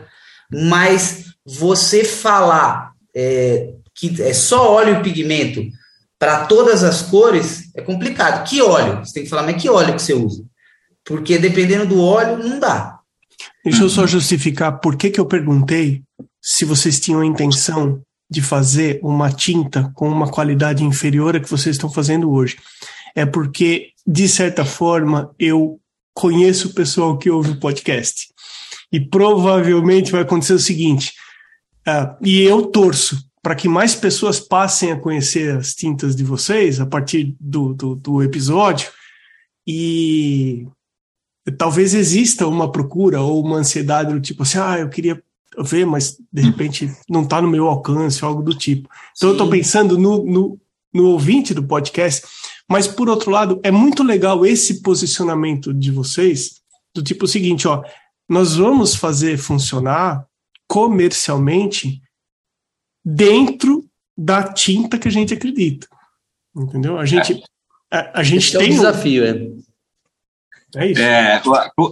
[0.50, 5.64] Mas você falar é, que é só óleo e pigmento
[6.18, 8.48] para todas as cores é complicado.
[8.48, 9.04] Que óleo?
[9.04, 10.44] Você tem que falar, mas que óleo que você usa?
[11.04, 12.98] Porque dependendo do óleo, não dá.
[13.64, 16.02] Deixa eu só justificar por que, que eu perguntei
[16.42, 21.50] se vocês tinham a intenção de fazer uma tinta com uma qualidade inferior à que
[21.50, 22.58] vocês estão fazendo hoje.
[23.14, 25.80] É porque, de certa forma, eu
[26.14, 28.28] conheço o pessoal que ouve o podcast.
[28.92, 31.12] E provavelmente vai acontecer o seguinte:
[31.86, 36.80] uh, e eu torço para que mais pessoas passem a conhecer as tintas de vocês
[36.80, 38.90] a partir do, do, do episódio.
[39.66, 40.66] E
[41.56, 45.22] talvez exista uma procura ou uma ansiedade do tipo assim, ah, eu queria
[45.62, 48.88] ver, mas de repente não está no meu alcance, algo do tipo.
[49.14, 49.26] Então Sim.
[49.26, 50.60] eu estou pensando no, no,
[50.92, 52.26] no ouvinte do podcast,
[52.68, 56.60] mas por outro lado, é muito legal esse posicionamento de vocês,
[56.94, 57.82] do tipo o seguinte, ó,
[58.28, 60.26] nós vamos fazer funcionar
[60.66, 62.02] comercialmente
[63.04, 65.88] dentro da tinta que a gente acredita.
[66.54, 66.98] Entendeu?
[66.98, 67.42] A gente,
[67.90, 67.96] é.
[67.96, 69.67] a, a gente Esse tem é um desafio, é.
[70.76, 71.00] É isso.
[71.00, 71.42] É,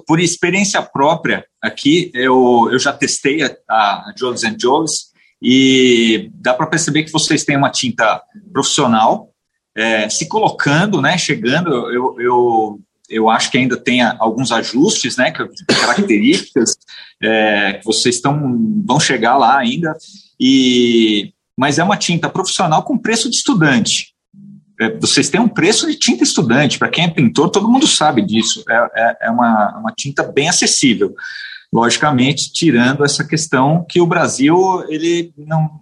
[0.06, 6.66] por, experiência própria, aqui eu, eu já testei a, a Jones Jones e dá para
[6.66, 8.22] perceber que vocês têm uma tinta
[8.52, 9.30] profissional
[9.76, 11.70] é, se colocando, né, chegando.
[11.92, 15.32] Eu, eu, eu acho que ainda tem alguns ajustes, né,
[15.80, 16.76] características
[17.22, 19.96] é, que vocês estão vão chegar lá ainda.
[20.40, 24.14] E mas é uma tinta profissional com preço de estudante.
[24.80, 28.22] É, vocês têm um preço de tinta estudante, para quem é pintor, todo mundo sabe
[28.22, 28.62] disso.
[28.68, 31.14] É, é, é uma, uma tinta bem acessível.
[31.72, 35.80] Logicamente, tirando essa questão que o Brasil ele não,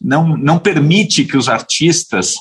[0.00, 2.34] não, não permite que os artistas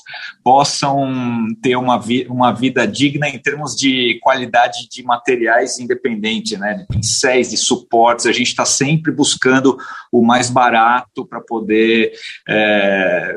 [0.43, 6.75] possam ter uma, vi, uma vida digna em termos de qualidade de materiais independente, né?
[6.75, 8.27] de pincéis, de suportes.
[8.27, 9.77] A gente está sempre buscando
[10.11, 12.13] o mais barato para poder
[12.47, 13.35] é,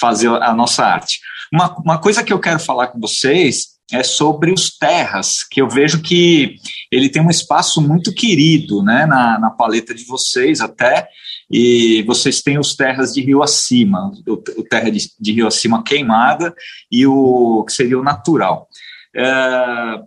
[0.00, 1.20] fazer a nossa arte.
[1.52, 5.68] Uma, uma coisa que eu quero falar com vocês é sobre os terras, que eu
[5.68, 6.56] vejo que
[6.90, 11.06] ele tem um espaço muito querido né, na, na paleta de vocês até,
[11.50, 15.82] e vocês têm os terras de rio acima, o, o terra de, de, rio acima
[15.82, 16.54] queimada
[16.90, 18.66] e o que seria o natural.
[19.14, 20.00] É,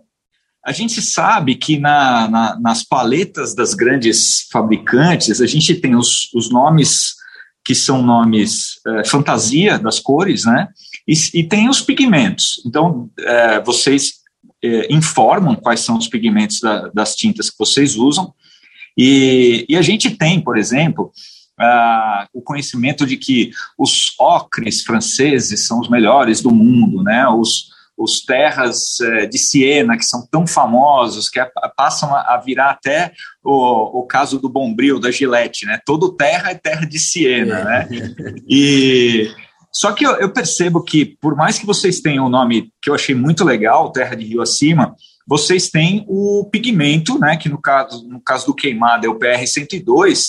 [0.64, 6.28] a gente sabe que na, na, nas paletas das grandes fabricantes, a gente tem os,
[6.34, 7.14] os nomes
[7.64, 10.68] que são nomes é, fantasia das cores, né?
[11.06, 12.62] E, e, tem os pigmentos.
[12.66, 14.14] Então, é, vocês
[14.62, 18.32] é, informam quais são os pigmentos da, das tintas que vocês usam.
[18.96, 21.12] E, e a gente tem, por exemplo,
[21.60, 27.28] uh, o conhecimento de que os ocres franceses são os melhores do mundo, né?
[27.28, 31.46] Os, os terras uh, de Siena, que são tão famosos, que a,
[31.76, 33.12] passam a, a, virar até
[33.44, 35.78] o, o caso do Bombril, da Gillette, né?
[35.84, 37.88] Todo terra é terra de Siena, né?
[38.48, 39.30] E...
[39.76, 42.94] Só que eu, eu, percebo que, por mais que vocês tenham o nome que eu
[42.94, 44.96] achei muito legal, Terra de Rio Acima,
[45.28, 50.28] vocês têm o pigmento, né, que no caso, no caso do queimado é o PR102,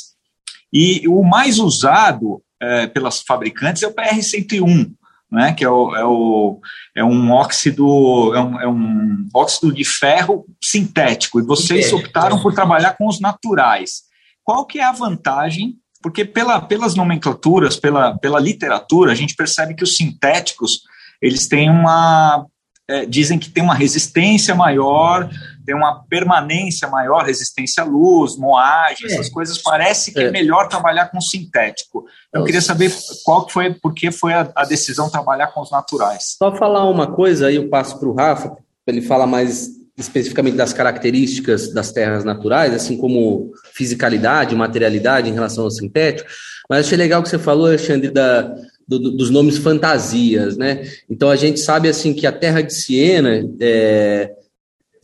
[0.74, 4.92] e o mais usado é, pelas fabricantes é o PR101,
[5.32, 6.60] né, que é, o, é, o,
[6.94, 12.54] é um óxido é um, é um óxido de ferro sintético, e vocês optaram por
[12.54, 14.02] trabalhar com os naturais.
[14.44, 15.78] Qual que é a vantagem?
[16.08, 20.84] Porque pela, pelas nomenclaturas, pela, pela literatura, a gente percebe que os sintéticos
[21.22, 22.46] eles têm uma
[22.90, 25.30] é, dizem que tem uma resistência maior,
[25.66, 29.12] tem uma permanência maior, resistência à luz, moagem, é.
[29.12, 29.58] essas coisas.
[29.62, 30.28] Parece que é.
[30.28, 30.32] é.
[30.32, 32.06] melhor trabalhar com sintético.
[32.34, 32.90] Eu queria saber
[33.26, 36.38] qual foi, por que foi a, a decisão trabalhar com os naturais.
[36.38, 38.52] Só falar uma coisa, aí eu passo para o Rafa,
[38.86, 45.34] para ele falar mais especificamente das características das terras naturais, assim como fisicalidade, materialidade em
[45.34, 46.30] relação ao sintético.
[46.70, 48.54] Mas achei legal que você falou, Alexandre, da,
[48.88, 50.84] do, dos nomes fantasias, né?
[51.10, 54.32] Então a gente sabe assim que a terra de Siena, é,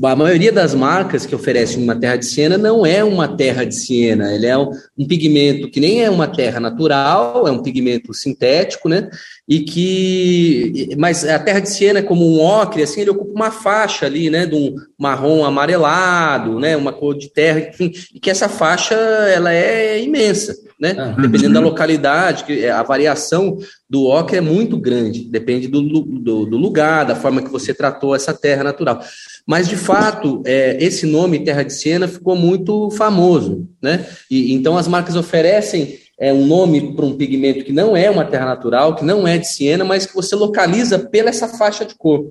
[0.05, 3.75] a maioria das marcas que oferecem uma terra de Siena não é uma terra de
[3.75, 8.13] Siena, ele é um, um, pigmento que nem é uma terra natural, é um pigmento
[8.13, 9.09] sintético, né?
[9.47, 14.05] E que, mas a terra de Siena, como um ocre, assim, ele ocupa uma faixa
[14.05, 14.45] ali, né?
[14.45, 16.75] De um marrom amarelado, né?
[16.75, 20.95] Uma cor de terra, enfim, e que essa faixa ela é imensa né?
[20.97, 21.15] Ah.
[21.17, 23.57] Dependendo da localidade, que a variação
[23.89, 28.13] do ocre é muito grande, depende do, do, do, lugar, da forma que você tratou
[28.13, 29.01] essa terra natural.
[29.45, 34.05] Mas, de fato, é, esse nome Terra de Siena ficou muito famoso, né?
[34.31, 38.23] E, então, as marcas oferecem é, um nome para um pigmento que não é uma
[38.23, 41.95] terra natural, que não é de Siena, mas que você localiza pela essa faixa de
[41.95, 42.25] cor.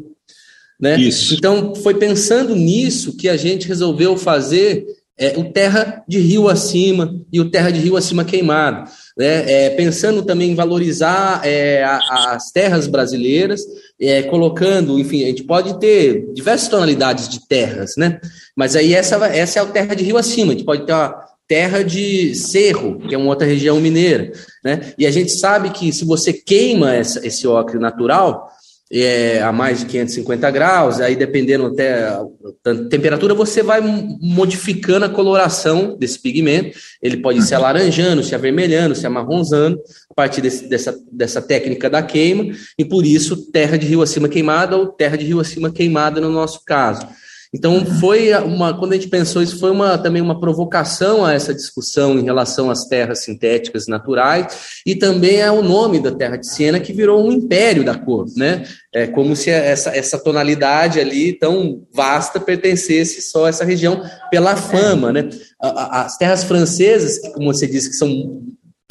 [0.80, 0.98] Né?
[0.98, 1.34] Isso.
[1.34, 4.86] Então, foi pensando nisso que a gente resolveu fazer
[5.22, 8.90] é, o terra de rio acima e o terra de rio acima queimado.
[9.16, 9.66] Né?
[9.66, 13.60] É, pensando também em valorizar é, a, as terras brasileiras,
[14.00, 18.20] é, colocando, enfim, a gente pode ter diversas tonalidades de terras, né?
[18.56, 21.14] Mas aí essa, essa é a terra de rio acima, a gente pode ter uma
[21.46, 24.32] terra de cerro, que é uma outra região mineira,
[24.64, 24.92] né?
[24.98, 28.48] E a gente sabe que se você queima essa, esse ocre natural,
[28.92, 32.18] é, a mais de 550 graus, aí dependendo até
[32.62, 33.80] da temperatura, você vai
[34.20, 36.76] modificando a coloração desse pigmento.
[37.00, 37.44] Ele pode uhum.
[37.44, 39.80] se alaranjando, se avermelhando, se amarronzando,
[40.10, 44.28] a partir desse, dessa, dessa técnica da queima, e por isso terra de rio acima
[44.28, 47.06] queimada ou terra de rio acima queimada no nosso caso.
[47.54, 51.52] Então foi uma, quando a gente pensou isso, foi uma, também uma provocação a essa
[51.52, 56.46] discussão em relação às terras sintéticas naturais e também é o nome da terra de
[56.46, 58.64] Siena que virou um império da cor, né?
[58.90, 64.56] É como se essa, essa tonalidade ali tão vasta pertencesse só a essa região pela
[64.56, 65.28] fama, né?
[65.60, 68.42] As terras francesas, como você disse, que são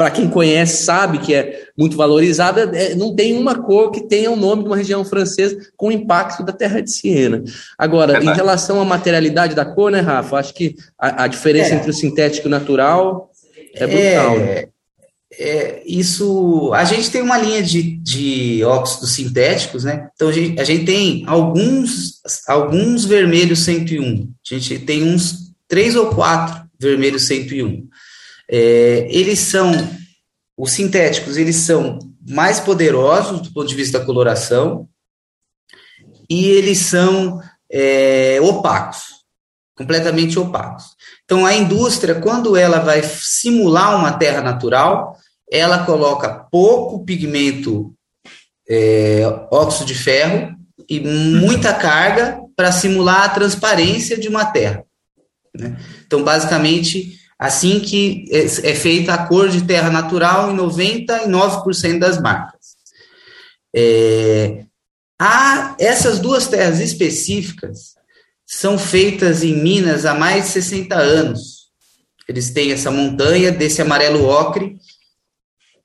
[0.02, 4.32] para quem conhece, sabe que é muito valorizada, é, não tem uma cor que tenha
[4.32, 7.44] o nome de uma região francesa com o impacto da terra de Siena.
[7.78, 10.38] Agora, é em relação à materialidade da cor, né, Rafa?
[10.38, 11.78] Acho que a, a diferença é.
[11.78, 13.30] entre o sintético e o natural
[13.76, 14.40] é brutal.
[14.40, 14.66] Né?
[15.38, 16.72] É, isso.
[16.74, 20.10] A gente tem uma linha de, de óxidos sintéticos, né?
[20.16, 24.32] Então a gente, a gente tem alguns, alguns vermelhos 101.
[24.52, 27.88] A gente tem uns três ou quatro vermelhos 101.
[28.52, 29.72] É, eles são,
[30.58, 31.98] os sintéticos, eles são
[32.28, 34.90] mais poderosos do ponto de vista da coloração
[36.30, 37.42] e eles são
[37.72, 39.04] é, opacos,
[39.76, 40.96] completamente opacos.
[41.24, 45.18] Então, a indústria, quando ela vai simular uma terra natural,
[45.50, 47.94] ela coloca pouco pigmento
[48.70, 50.56] é, óxido de ferro
[50.90, 54.84] e muita carga para simular a transparência de uma terra.
[55.58, 55.78] Né?
[56.06, 62.22] Então, basicamente, assim que é, é feita a cor de terra natural em 99% das
[62.22, 62.76] marcas.
[63.76, 64.64] É,
[65.20, 67.96] há, essas duas terras específicas
[68.46, 71.72] são feitas em Minas há mais de 60 anos.
[72.28, 74.78] Eles têm essa montanha desse amarelo ocre,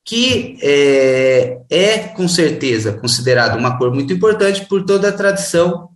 [0.05, 5.89] que é, é com certeza considerado uma cor muito importante por toda a tradição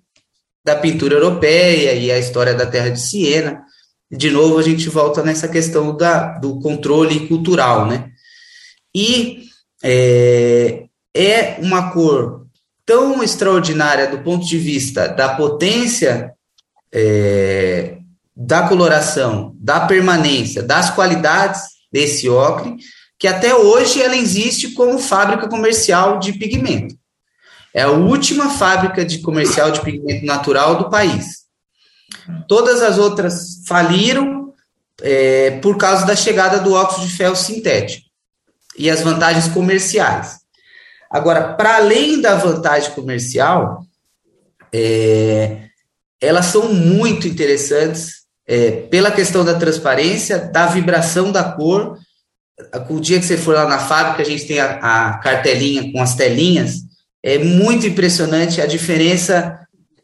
[0.64, 3.62] da pintura europeia e a história da terra de Siena.
[4.10, 8.10] De novo, a gente volta nessa questão da, do controle cultural, né?
[8.94, 9.44] E
[9.82, 12.46] é, é uma cor
[12.84, 16.32] tão extraordinária do ponto de vista da potência
[16.92, 17.98] é,
[18.36, 21.60] da coloração, da permanência, das qualidades
[21.92, 22.76] desse ocre,
[23.18, 26.96] que até hoje ela existe como fábrica comercial de pigmento.
[27.72, 31.40] É a última fábrica de comercial de pigmento natural do país.
[32.48, 34.52] Todas as outras faliram
[35.02, 38.06] é, por causa da chegada do óxido de ferro sintético
[38.76, 40.40] e as vantagens comerciais.
[41.10, 43.84] Agora, para além da vantagem comercial,
[44.72, 45.68] é,
[46.20, 51.98] elas são muito interessantes é, pela questão da transparência, da vibração da cor.
[52.88, 56.00] O dia que você for lá na fábrica, a gente tem a, a cartelinha com
[56.00, 56.80] as telinhas.
[57.22, 59.58] É muito impressionante a diferença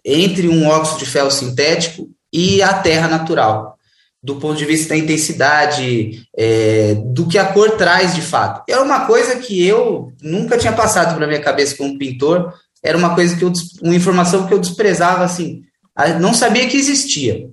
[0.07, 3.77] entre um óxido de ferro sintético e a terra natural,
[4.23, 8.63] do ponto de vista da intensidade, é, do que a cor traz de fato.
[8.69, 12.53] É uma coisa que eu nunca tinha passado pela minha cabeça como pintor,
[12.83, 13.53] era uma coisa que eu,
[13.83, 15.63] uma informação que eu desprezava assim,
[16.21, 17.49] não sabia que existia.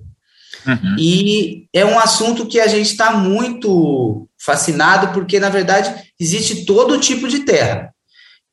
[0.66, 0.96] Uhum.
[0.98, 7.00] E é um assunto que a gente está muito fascinado, porque, na verdade, existe todo
[7.00, 7.93] tipo de terra.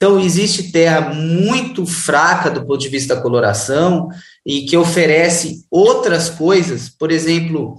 [0.01, 4.09] Então, existe terra muito fraca do ponto de vista da coloração
[4.43, 7.75] e que oferece outras coisas, por exemplo,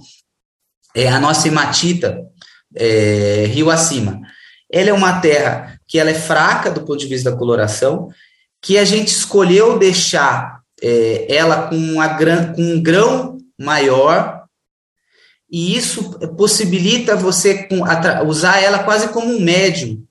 [0.95, 2.25] é, a nossa hematita,
[2.73, 4.21] é, rio acima.
[4.71, 8.07] Ela é uma terra que ela é fraca do ponto de vista da coloração,
[8.61, 12.07] que a gente escolheu deixar é, ela com, uma,
[12.55, 14.45] com um grão maior,
[15.51, 17.67] e isso possibilita você
[18.25, 20.01] usar ela quase como um médium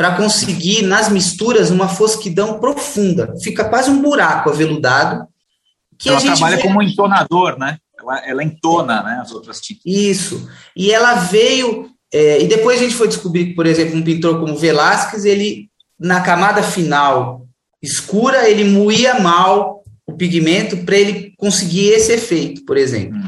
[0.00, 3.34] para conseguir, nas misturas, uma fosquidão profunda.
[3.42, 5.26] Fica quase um buraco aveludado.
[5.98, 6.62] Que ela trabalha vê...
[6.62, 7.76] como entonador, né?
[7.98, 9.82] Ela, ela entona né, as outras tintas.
[9.84, 10.48] Isso.
[10.74, 11.90] E ela veio.
[12.10, 16.22] É, e depois a gente foi descobrir, por exemplo, um pintor como Velázquez, ele, na
[16.22, 17.46] camada final
[17.82, 23.18] escura, ele moía mal o pigmento para ele conseguir esse efeito, por exemplo.
[23.18, 23.26] Hum.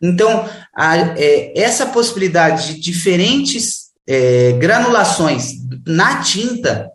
[0.00, 5.52] Então, a, é, essa possibilidade de diferentes é, granulações
[5.86, 6.90] na tinta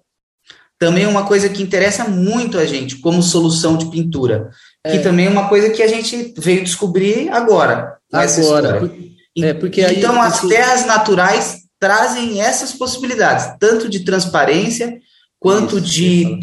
[0.80, 4.49] também é uma coisa que interessa muito a gente como solução de pintura,
[4.84, 4.91] é.
[4.91, 7.97] que também é uma coisa que a gente veio descobrir agora.
[8.12, 8.89] Agora.
[9.38, 14.97] É, porque então, as terras naturais trazem essas possibilidades, tanto de transparência
[15.39, 16.39] quanto Isso, de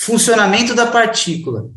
[0.00, 1.70] funcionamento da partícula.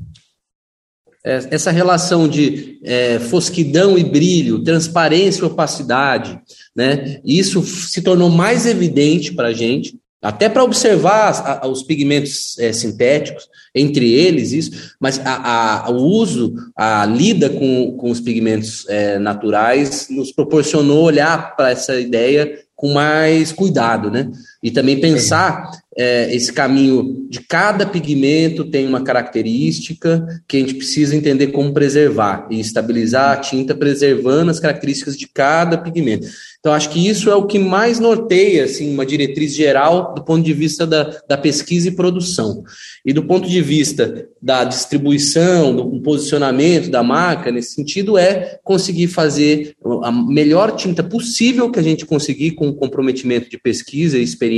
[1.24, 6.40] É, essa relação de é, fosquidão e brilho, transparência e opacidade,
[6.76, 7.20] né?
[7.24, 13.48] Isso se tornou mais evidente para a gente, até para observar os pigmentos é, sintéticos,
[13.74, 19.18] entre eles isso, mas a, a, o uso, a lida com, com os pigmentos é,
[19.18, 24.30] naturais nos proporcionou olhar para essa ideia com mais cuidado, né?
[24.62, 30.76] E também pensar é, esse caminho de cada pigmento tem uma característica que a gente
[30.76, 36.28] precisa entender como preservar e estabilizar a tinta preservando as características de cada pigmento.
[36.60, 40.46] Então, acho que isso é o que mais norteia assim, uma diretriz geral do ponto
[40.46, 42.64] de vista da, da pesquisa e produção.
[43.04, 49.08] E do ponto de vista da distribuição, do posicionamento da marca, nesse sentido, é conseguir
[49.08, 54.24] fazer a melhor tinta possível que a gente conseguir com o comprometimento de pesquisa e
[54.24, 54.51] experiência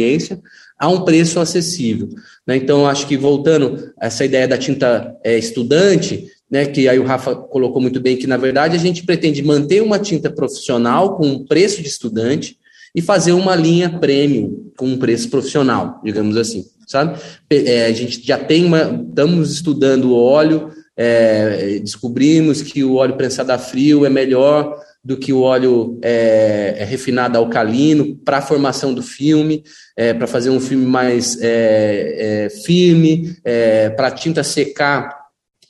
[0.80, 2.10] a um preço acessível.
[2.46, 2.58] Né?
[2.58, 7.06] Então, acho que voltando a essa ideia da tinta é, estudante, né, que aí o
[7.06, 11.26] Rafa colocou muito bem, que na verdade a gente pretende manter uma tinta profissional com
[11.26, 12.58] um preço de estudante
[12.96, 17.20] e fazer uma linha premium com um preço profissional, digamos assim, sabe?
[17.50, 23.18] É, a gente já tem uma, estamos estudando o óleo, é, descobrimos que o óleo
[23.18, 28.42] prensado a frio é melhor do que o óleo é, é refinado alcalino para a
[28.42, 29.64] formação do filme,
[29.98, 35.24] é, para fazer um filme mais é, é, firme, é, para a tinta secar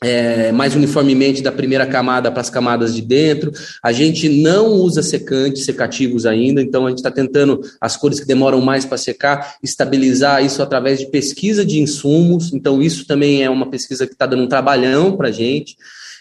[0.03, 3.51] é, mais uniformemente da primeira camada para as camadas de dentro.
[3.81, 8.27] A gente não usa secantes, secativos ainda, então a gente está tentando as cores que
[8.27, 12.53] demoram mais para secar, estabilizar isso através de pesquisa de insumos.
[12.53, 15.75] Então, isso também é uma pesquisa que está dando um trabalhão para a gente.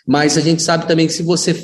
[0.07, 1.55] Mas a gente sabe também que se você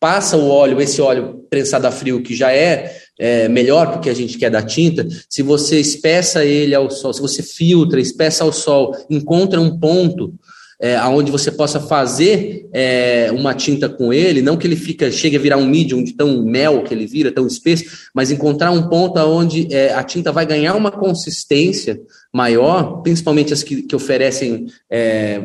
[0.00, 4.14] passa o óleo, esse óleo prensado a frio, que já é, é melhor porque a
[4.14, 8.52] gente quer da tinta, se você espessa ele ao sol, se você filtra, espessa ao
[8.52, 10.34] sol, encontra um ponto
[10.80, 15.36] é, onde você possa fazer é, uma tinta com ele, não que ele fica, chegue
[15.36, 18.88] a virar um medium de tão mel que ele vira, tão espesso, mas encontrar um
[18.88, 22.00] ponto onde é, a tinta vai ganhar uma consistência
[22.32, 25.42] maior, principalmente as que, que oferecem é,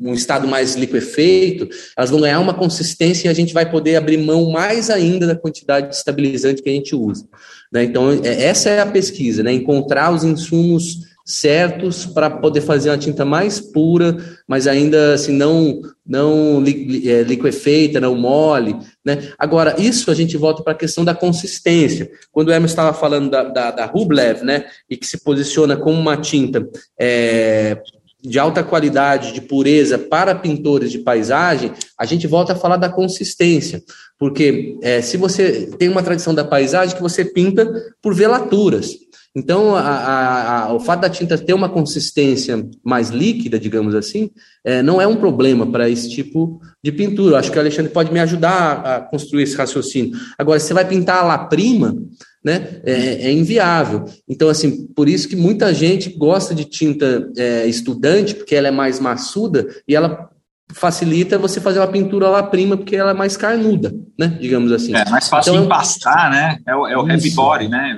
[0.00, 4.18] um estado mais liquefeito, elas vão ganhar uma consistência e a gente vai poder abrir
[4.18, 7.26] mão mais ainda da quantidade de estabilizante que a gente usa.
[7.72, 7.84] Né?
[7.84, 9.52] Então, é, essa é a pesquisa, né?
[9.52, 15.80] encontrar os insumos certos para poder fazer uma tinta mais pura, mas ainda assim não
[16.06, 16.62] não
[17.06, 19.32] é, liquefeita, não mole, né?
[19.38, 22.10] Agora isso a gente volta para a questão da consistência.
[22.30, 25.98] Quando o Hermes estava falando da, da, da, Rublev, né, e que se posiciona como
[25.98, 26.68] uma tinta
[27.00, 27.80] é,
[28.22, 32.90] de alta qualidade, de pureza para pintores de paisagem, a gente volta a falar da
[32.90, 33.82] consistência,
[34.18, 37.70] porque é, se você tem uma tradição da paisagem que você pinta
[38.02, 38.94] por velaturas,
[39.36, 44.30] então, a, a, a, o fato da tinta ter uma consistência mais líquida, digamos assim,
[44.64, 47.38] é, não é um problema para esse tipo de pintura.
[47.38, 50.16] Acho que o Alexandre pode me ajudar a construir esse raciocínio.
[50.38, 51.96] Agora, se você vai pintar a lá prima,
[52.44, 54.04] né, é, é, inviável.
[54.28, 58.70] Então, assim, por isso que muita gente gosta de tinta é, estudante, porque ela é
[58.70, 60.30] mais maçuda e ela
[60.72, 64.94] facilita você fazer uma pintura lá prima, porque ela é mais carnuda, né, digamos assim.
[64.94, 66.58] É mais fácil então, empastar, né?
[66.66, 67.96] É o, é o heavy body, né?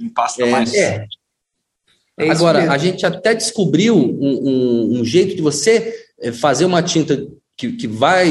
[0.00, 0.74] Empasta é, mais.
[0.74, 1.06] É.
[2.18, 6.82] É Agora, a gente até descobriu um, um, um, jeito de você eh, fazer uma
[6.82, 8.30] tinta que, que vai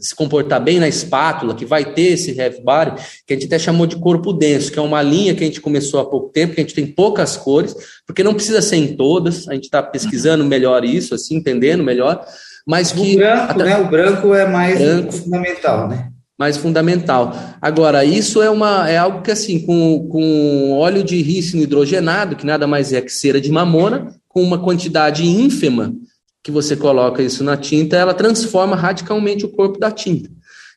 [0.00, 3.58] se comportar bem na espátula, que vai ter esse heavy body, que a gente até
[3.58, 6.54] chamou de corpo denso, que é uma linha que a gente começou há pouco tempo,
[6.54, 7.74] que a gente tem poucas cores,
[8.06, 12.24] porque não precisa ser em todas, a gente está pesquisando melhor isso, assim, entendendo melhor,
[12.66, 13.14] mas que...
[13.14, 13.78] O branco, até, né?
[13.78, 16.10] O branco é mais branco, fundamental, né?
[16.38, 17.34] Mais fundamental.
[17.60, 22.44] Agora, isso é, uma, é algo que, assim, com, com óleo de rícino hidrogenado, que
[22.44, 25.94] nada mais é que cera de mamona, com uma quantidade ínfima
[26.42, 30.30] que você coloca isso na tinta, ela transforma radicalmente o corpo da tinta.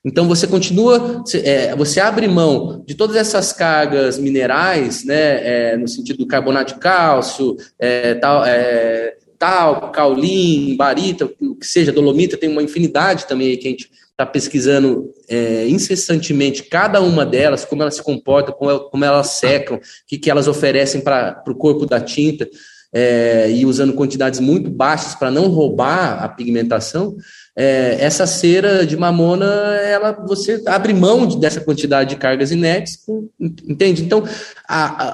[0.04, 5.88] Então você continua, é, você abre mão de todas essas cargas minerais, né, é, no
[5.88, 12.38] sentido do carbonato de cálcio, é, tal, é, tal, caulim, barita, o que seja, dolomita,
[12.38, 17.82] tem uma infinidade também que a gente está pesquisando é, incessantemente cada uma delas, como
[17.82, 21.86] elas se comportam, como, como elas secam, o que, que elas oferecem para o corpo
[21.86, 22.48] da tinta,
[22.92, 27.16] é, e usando quantidades muito baixas para não roubar a pigmentação,
[27.56, 32.98] é, essa cera de mamona, ela, você abre mão dessa quantidade de cargas inertes,
[33.40, 34.02] entende?
[34.02, 34.24] Então,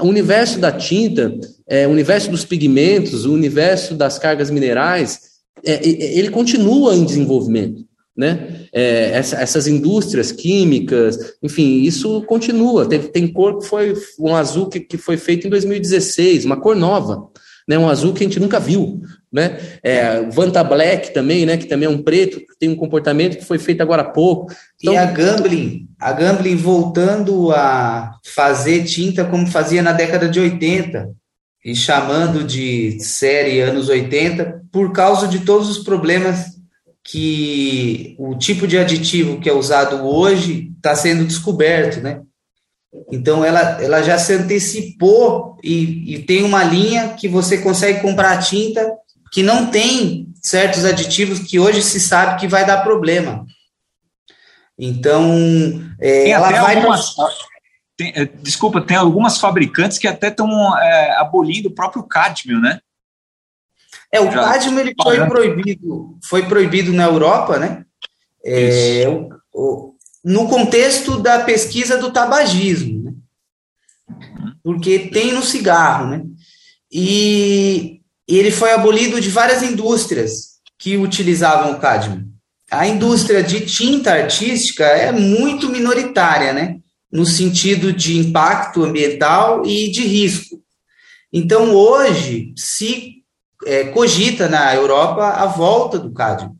[0.01, 1.31] o universo da tinta,
[1.67, 5.19] é, o universo dos pigmentos, o universo das cargas minerais,
[5.63, 8.67] é, ele continua em desenvolvimento né?
[8.71, 12.87] É, essa, essas indústrias químicas, enfim, isso continua.
[12.87, 16.75] Tem, tem cor que foi um azul que, que foi feito em 2016, uma cor
[16.75, 17.27] nova,
[17.67, 17.77] né?
[17.77, 19.01] Um azul que a gente nunca viu,
[19.31, 19.59] né?
[19.83, 21.57] É, Vanta Black também, né?
[21.57, 24.53] Que também é um preto, que tem um comportamento que foi feito agora há pouco.
[24.79, 30.39] Então, e a Gambling, a Gambling voltando a fazer tinta como fazia na década de
[30.39, 31.09] 80
[31.65, 36.54] e chamando de série anos 80 por causa de todos os problemas
[37.05, 42.21] que o tipo de aditivo que é usado hoje está sendo descoberto, né?
[43.11, 48.39] Então ela, ela já se antecipou e, e tem uma linha que você consegue comprar
[48.39, 48.91] tinta
[49.31, 53.45] que não tem certos aditivos que hoje se sabe que vai dar problema.
[54.77, 55.31] Então
[56.01, 57.13] é, ela vai algumas,
[57.95, 62.79] tem, é, desculpa, tem algumas fabricantes que até estão é, abolindo o próprio cádmio, né?
[64.15, 67.83] É, o cádmio ele foi proibido, foi proibido na Europa, né?
[68.45, 73.13] É, o, o, no contexto da pesquisa do tabagismo, né?
[74.63, 76.23] Porque tem no cigarro, né?
[76.89, 82.25] E, e ele foi abolido de várias indústrias que utilizavam o cádmio.
[82.71, 86.77] A indústria de tinta artística é muito minoritária, né?
[87.11, 90.61] No sentido de impacto ambiental e de risco.
[91.33, 93.14] Então, hoje, se
[93.65, 96.55] é, cogita na Europa a volta do cádmio,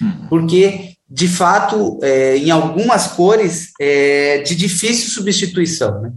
[0.00, 0.26] hum.
[0.28, 6.12] porque de fato, é, em algumas cores, é de difícil substituição, né?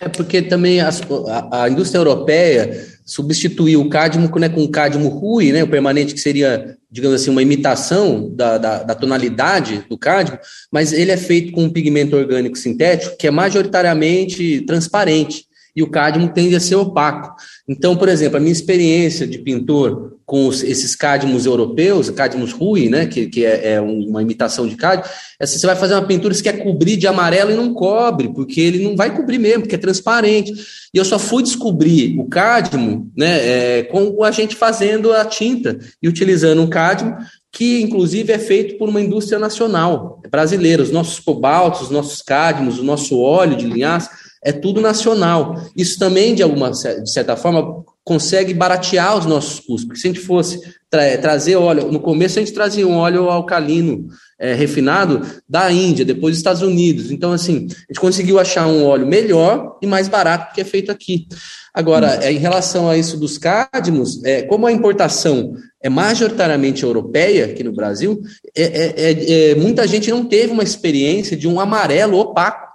[0.00, 5.08] É porque também a, a, a indústria europeia substituiu o cádmio né, com o cádmio
[5.08, 9.96] ruim, né, o permanente que seria, digamos assim, uma imitação da, da, da, tonalidade do
[9.96, 10.40] cádmio,
[10.72, 15.44] mas ele é feito com um pigmento orgânico sintético que é majoritariamente transparente.
[15.74, 17.34] E o cádmio tende a ser opaco.
[17.68, 22.88] Então, por exemplo, a minha experiência de pintor com os, esses cádmios europeus, cádmios Rui,
[22.88, 25.08] né, que, que é, é, uma imitação de cádmio,
[25.38, 28.60] é você vai fazer uma pintura que quer cobrir de amarelo e não cobre, porque
[28.60, 30.52] ele não vai cobrir mesmo, porque é transparente.
[30.94, 35.78] E eu só fui descobrir o cádmio né, é, com a gente fazendo a tinta
[36.02, 37.16] e utilizando um cádmio
[37.52, 40.82] que inclusive é feito por uma indústria nacional brasileira.
[40.82, 44.10] Os nossos cobaltos, os nossos cádmios, o nosso óleo de linhaça,
[44.42, 45.54] é tudo nacional.
[45.76, 49.84] Isso também, de alguma de certa forma, consegue baratear os nossos custos.
[49.84, 50.60] Porque se a gente fosse
[50.90, 54.08] tra trazer óleo, no começo a gente trazia um óleo alcalino
[54.38, 57.12] é, refinado da Índia, depois dos Estados Unidos.
[57.12, 60.90] Então, assim, a gente conseguiu achar um óleo melhor e mais barato porque é feito
[60.90, 61.28] aqui.
[61.72, 67.46] Agora, é, em relação a isso dos cádmos, é, como a importação é majoritariamente europeia
[67.46, 68.20] aqui no Brasil,
[68.54, 72.71] é, é, é, é muita gente não teve uma experiência de um amarelo opaco,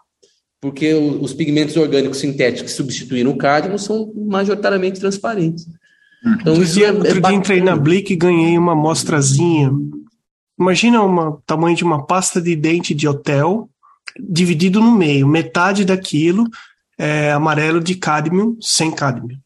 [0.67, 5.65] porque os pigmentos orgânicos sintéticos que substituíram o cádmio são majoritariamente transparentes.
[6.25, 6.37] Hum.
[6.41, 9.71] Então, isso é, outro dia entrei na Blick e ganhei uma amostrazinha.
[10.59, 13.69] Imagina o tamanho de uma pasta de dente de hotel,
[14.19, 15.25] dividido no meio.
[15.25, 16.43] Metade daquilo
[16.97, 19.37] é amarelo de cádmio sem cádmio.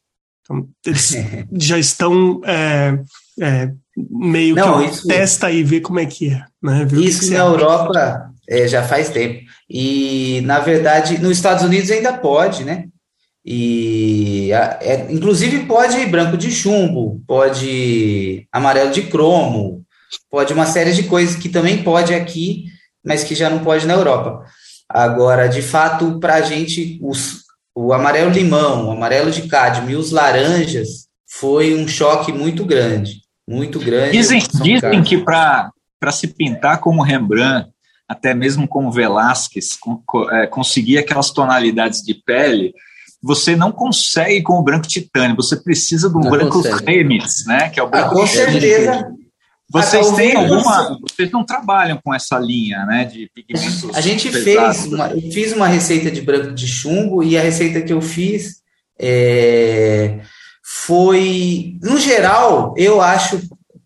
[0.41, 1.15] Então, eles
[1.53, 2.99] já estão é,
[3.39, 3.71] é,
[4.09, 6.43] meio Não, que isso, testa e vê como é que é.
[6.63, 6.87] Né?
[6.93, 9.39] isso que na Europa é, já faz tempo.
[9.69, 12.85] E, na verdade, nos Estados Unidos ainda pode, né?
[13.45, 19.83] E, é, inclusive, pode branco de chumbo, pode amarelo de cromo,
[20.29, 22.65] pode uma série de coisas que também pode aqui,
[23.03, 24.43] mas que já não pode na Europa.
[24.87, 29.95] Agora, de fato, para a gente, os, o amarelo limão, o amarelo de cádmio e
[29.95, 34.11] os laranjas foi um choque muito grande, muito grande.
[34.11, 35.71] Dizem, dizem que para
[36.11, 37.71] se pintar como Rembrandt,
[38.11, 42.73] até mesmo como Velázquez, com, é, conseguir aquelas tonalidades de pele,
[43.23, 47.69] você não consegue com o branco titânio, você precisa do branco Remis, né?
[47.69, 49.07] Que é o branco ah, com certeza.
[49.69, 50.99] Vocês têm alguma.
[51.07, 53.05] Vocês não trabalham com essa linha, né?
[53.05, 53.95] De pigmentos.
[53.95, 54.81] A gente pesados.
[54.81, 54.91] fez.
[54.91, 58.57] Uma, eu fiz uma receita de branco de chumbo e a receita que eu fiz
[58.99, 60.19] é,
[60.61, 61.77] foi.
[61.81, 63.39] No geral, eu acho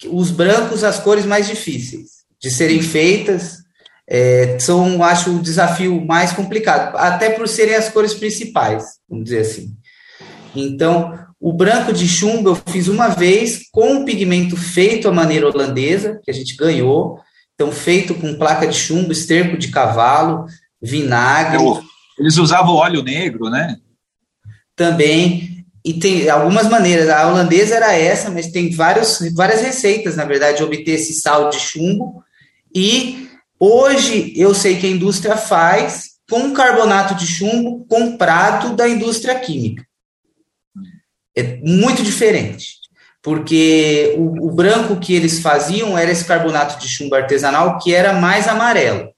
[0.10, 3.64] os brancos as cores mais difíceis de serem feitas.
[4.07, 9.40] É, são, acho, o desafio mais complicado, até por serem as cores principais, vamos dizer
[9.40, 9.76] assim.
[10.56, 15.48] Então, o branco de chumbo eu fiz uma vez com um pigmento feito à maneira
[15.48, 17.19] holandesa, que a gente ganhou.
[17.53, 20.45] Então, feito com placa de chumbo, esterco de cavalo,
[20.82, 21.64] vinagre.
[22.18, 23.77] Eles usavam óleo negro, né?
[24.76, 25.65] Também.
[25.84, 27.10] E tem algumas maneiras.
[27.10, 31.49] A holandesa era essa, mas tem vários, várias receitas, na verdade, de obter esse sal
[31.49, 32.23] de chumbo.
[32.73, 33.30] E
[33.60, 39.86] hoje eu sei que a indústria faz com carbonato de chumbo comprado da indústria química.
[41.36, 42.76] É muito diferente,
[43.22, 48.14] porque o, o, branco que eles faziam era esse carbonato de chumbo artesanal que era
[48.14, 49.10] mais amarelo,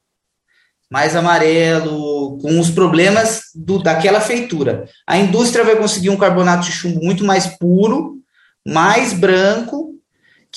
[0.89, 4.85] mais amarelo, com os problemas do, daquela feitura.
[5.05, 8.17] A indústria vai conseguir um carbonato de chumbo muito mais puro,
[8.65, 9.96] mais branco,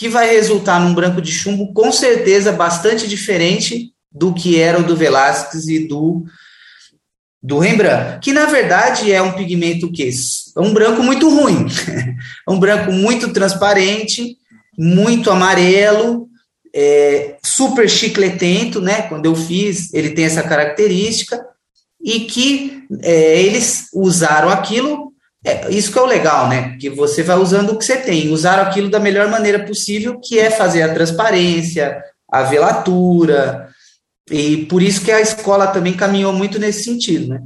[0.01, 4.83] que vai resultar num branco de chumbo com certeza bastante diferente do que era o
[4.83, 6.25] do Velázquez e do
[7.43, 11.67] do Rembrandt, que na verdade é um pigmento que é um branco muito ruim,
[12.49, 14.39] é um branco muito transparente,
[14.79, 16.29] muito amarelo,
[16.75, 19.03] é, super chicletento, né?
[19.03, 21.39] Quando eu fiz, ele tem essa característica
[22.03, 25.10] e que é, eles usaram aquilo.
[25.45, 26.77] É, isso que é o legal, né?
[26.79, 30.39] Que você vai usando o que você tem, usaram aquilo da melhor maneira possível, que
[30.39, 33.71] é fazer a transparência, a velatura,
[34.31, 37.43] e por isso que a escola também caminhou muito nesse sentido, né?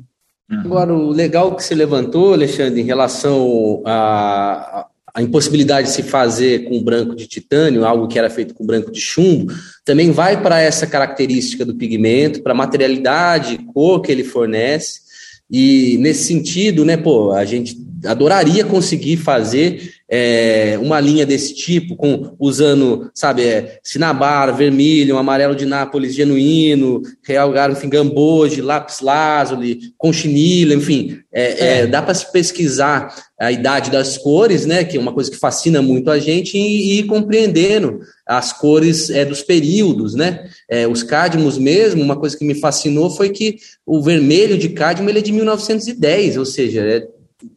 [0.50, 0.60] Uhum.
[0.60, 6.68] Agora, o legal que você levantou, Alexandre, em relação à, à impossibilidade de se fazer
[6.68, 9.50] com branco de titânio, algo que era feito com branco de chumbo,
[9.82, 15.03] também vai para essa característica do pigmento, para a materialidade, cor que ele fornece.
[15.50, 21.97] E nesse sentido, né, pô, a gente adoraria conseguir fazer é, uma linha desse tipo,
[21.97, 29.01] com usando, sabe, é, Cinabar, vermelho, um amarelo de Nápoles genuíno, Real Garfin Gamboge, Lápis
[29.01, 31.78] Lazuli, Conchinila, enfim, é, é.
[31.81, 35.36] é dá para se pesquisar a idade das cores, né, que é uma coisa que
[35.36, 40.86] fascina muito a gente, e, e ir compreendendo as cores é, dos períodos, né, é,
[40.86, 45.19] os cádmos mesmo, uma coisa que me fascinou foi que o vermelho de cádmio ele
[45.19, 47.05] é de 1910, ou seja, é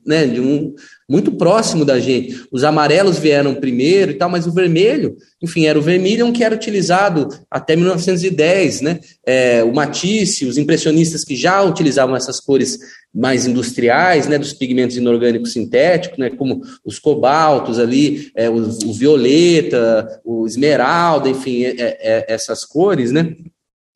[0.05, 0.73] né, de um
[1.09, 2.45] muito próximo da gente.
[2.51, 6.53] Os amarelos vieram primeiro e tal, mas o vermelho, enfim, era o vermilion que era
[6.53, 8.99] utilizado até 1910, né?
[9.25, 12.79] É, o Matisse, os impressionistas que já utilizavam essas cores
[13.13, 18.93] mais industriais, né, dos pigmentos inorgânicos sintéticos, né, como os cobaltos ali, é, o, o
[18.93, 23.35] violeta, o esmeralda, enfim, é, é, é essas cores, né,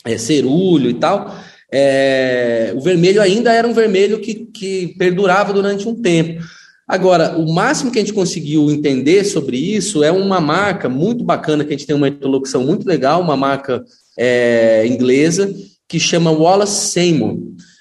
[0.05, 1.35] é, cerúleo e tal,
[1.73, 6.43] é, o vermelho ainda era um vermelho que, que perdurava durante um tempo.
[6.87, 11.63] Agora, o máximo que a gente conseguiu entender sobre isso é uma marca muito bacana,
[11.63, 13.81] que a gente tem uma interlocução muito legal, uma marca
[14.17, 15.53] é, inglesa,
[15.87, 17.37] que chama Wallace Seymour.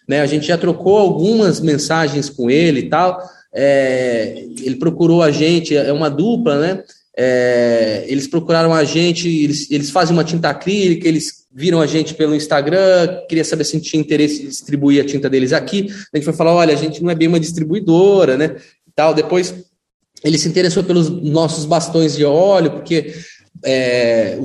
[0.09, 0.21] Né?
[0.21, 3.21] A gente já trocou algumas mensagens com ele e tal.
[3.53, 6.85] É, ele procurou a gente, é uma dupla, né?
[7.17, 12.15] É, eles procuraram a gente, eles, eles fazem uma tinta acrílica, eles viram a gente
[12.15, 15.89] pelo Instagram, queria saber se tinha interesse em distribuir a tinta deles aqui.
[16.13, 18.57] A gente foi falar: olha, a gente não é bem uma distribuidora, né?
[19.01, 19.15] tal.
[19.15, 19.55] Depois
[20.23, 23.15] ele se interessou pelos nossos bastões de óleo, porque
[23.65, 24.39] é,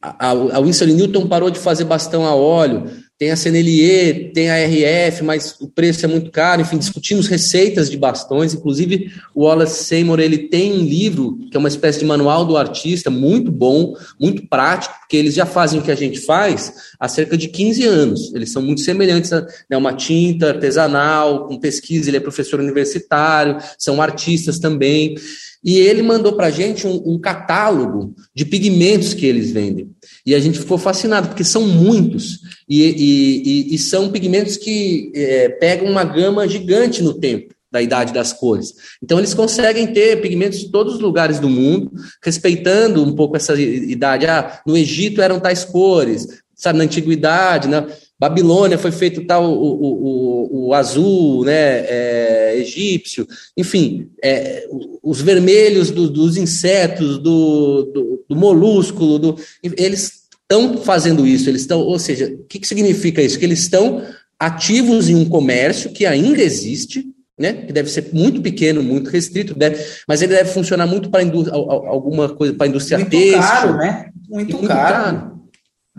[0.00, 2.90] a, a Winston Newton parou de fazer bastão a óleo
[3.20, 6.62] tem a Senelier, tem a RF, mas o preço é muito caro.
[6.62, 8.54] Enfim, discutimos receitas de bastões.
[8.54, 12.56] Inclusive, o Wallace Seymour ele tem um livro que é uma espécie de manual do
[12.56, 17.08] artista, muito bom, muito prático, porque eles já fazem o que a gente faz há
[17.08, 18.34] cerca de 15 anos.
[18.34, 22.08] Eles são muito semelhantes a né, uma tinta artesanal, com pesquisa.
[22.08, 25.14] Ele é professor universitário, são artistas também.
[25.62, 29.90] E ele mandou para a gente um, um, catálogo de pigmentos que eles vendem.
[30.24, 32.40] E a gente ficou fascinado, porque são muitos.
[32.68, 37.80] E, e, e, e são pigmentos que é, pegam uma gama gigante no tempo da
[37.80, 38.74] idade das cores.
[39.02, 41.92] Então, eles conseguem ter pigmentos de todos os lugares do mundo,
[42.22, 44.26] respeitando um pouco essa idade.
[44.26, 47.86] Ah, no Egito eram tais cores, sabe, na antiguidade, né?
[48.20, 53.26] Babilônia foi feito tal o, o, o, o azul, né, é, egípcio,
[53.56, 54.68] enfim, é,
[55.02, 61.62] os vermelhos do, dos insetos, do, do, do molúsculo, do, eles estão fazendo isso, eles
[61.62, 63.38] estão, ou seja, o que, que significa isso?
[63.38, 64.02] Que eles estão
[64.38, 67.06] ativos em um comércio que ainda existe,
[67.38, 71.22] né, que deve ser muito pequeno, muito restrito, deve, mas ele deve funcionar muito para
[71.22, 73.40] alguma coisa para a indústria muito têxtil.
[73.40, 74.10] Caro, né?
[74.28, 75.39] Muito, muito caro, caro.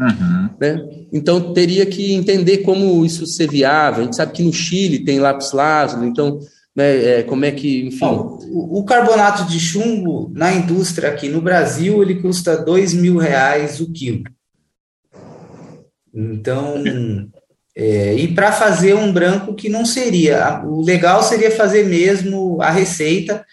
[0.02, 0.50] Uhum.
[0.60, 0.90] Né?
[1.14, 4.02] Então teria que entender como isso ser viável.
[4.02, 6.40] A gente sabe que no Chile tem lápis lazuli, então
[6.76, 8.00] né, é, como é que, enfim.
[8.00, 13.18] Bom, o, o, carbonato de chumbo na indústria aqui no Brasil ele custa dois mil
[13.18, 14.24] reais o quilo.
[16.14, 16.84] Então,
[17.76, 22.70] é, e para fazer um branco que não seria, o legal seria fazer mesmo a
[22.70, 23.46] receita,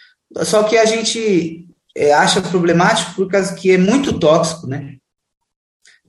[0.43, 1.66] só que a gente
[1.97, 4.98] é, acha problemático por causa que é muito tóxico, né?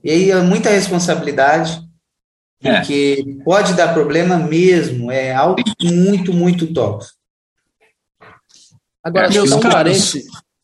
[0.02, 1.80] E aí é muita responsabilidade,
[2.62, 2.76] é.
[2.76, 3.44] porque é.
[3.44, 7.18] pode dar problema mesmo, é algo muito, muito tóxico.
[9.02, 10.14] Agora, meus caros,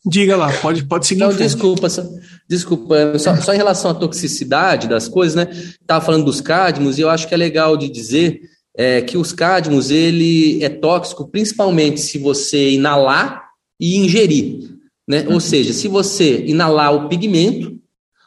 [0.04, 1.20] diga lá, pode, pode seguir.
[1.20, 2.04] Não, desculpa, só,
[2.48, 5.50] desculpa, só, só, em relação à toxicidade das coisas, né?
[5.50, 8.40] Estava falando dos cádmicos e eu acho que é legal de dizer
[8.76, 13.42] é, que os cádmicos ele é tóxico principalmente se você inalar
[13.80, 14.76] e ingerir,
[15.08, 15.26] né?
[15.28, 17.76] Ou seja, se você inalar o pigmento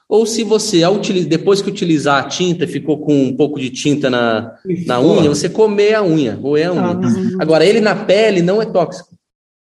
[0.10, 0.81] ou se você,
[1.27, 4.56] depois que utilizar a tinta, ficou com um pouco de tinta na,
[4.88, 6.98] na unha, você comer a unha, roer a unha.
[6.98, 7.38] Uhum.
[7.40, 9.15] Agora, ele na pele não é tóxico.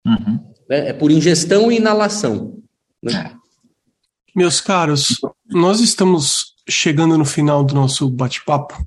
[0.06, 0.40] Uhum.
[0.70, 0.90] Né?
[0.90, 2.62] É por ingestão e inalação.
[3.02, 3.34] Né?
[3.34, 3.38] É.
[4.36, 5.16] Meus caros,
[5.50, 8.78] nós estamos chegando no final do nosso bate-papo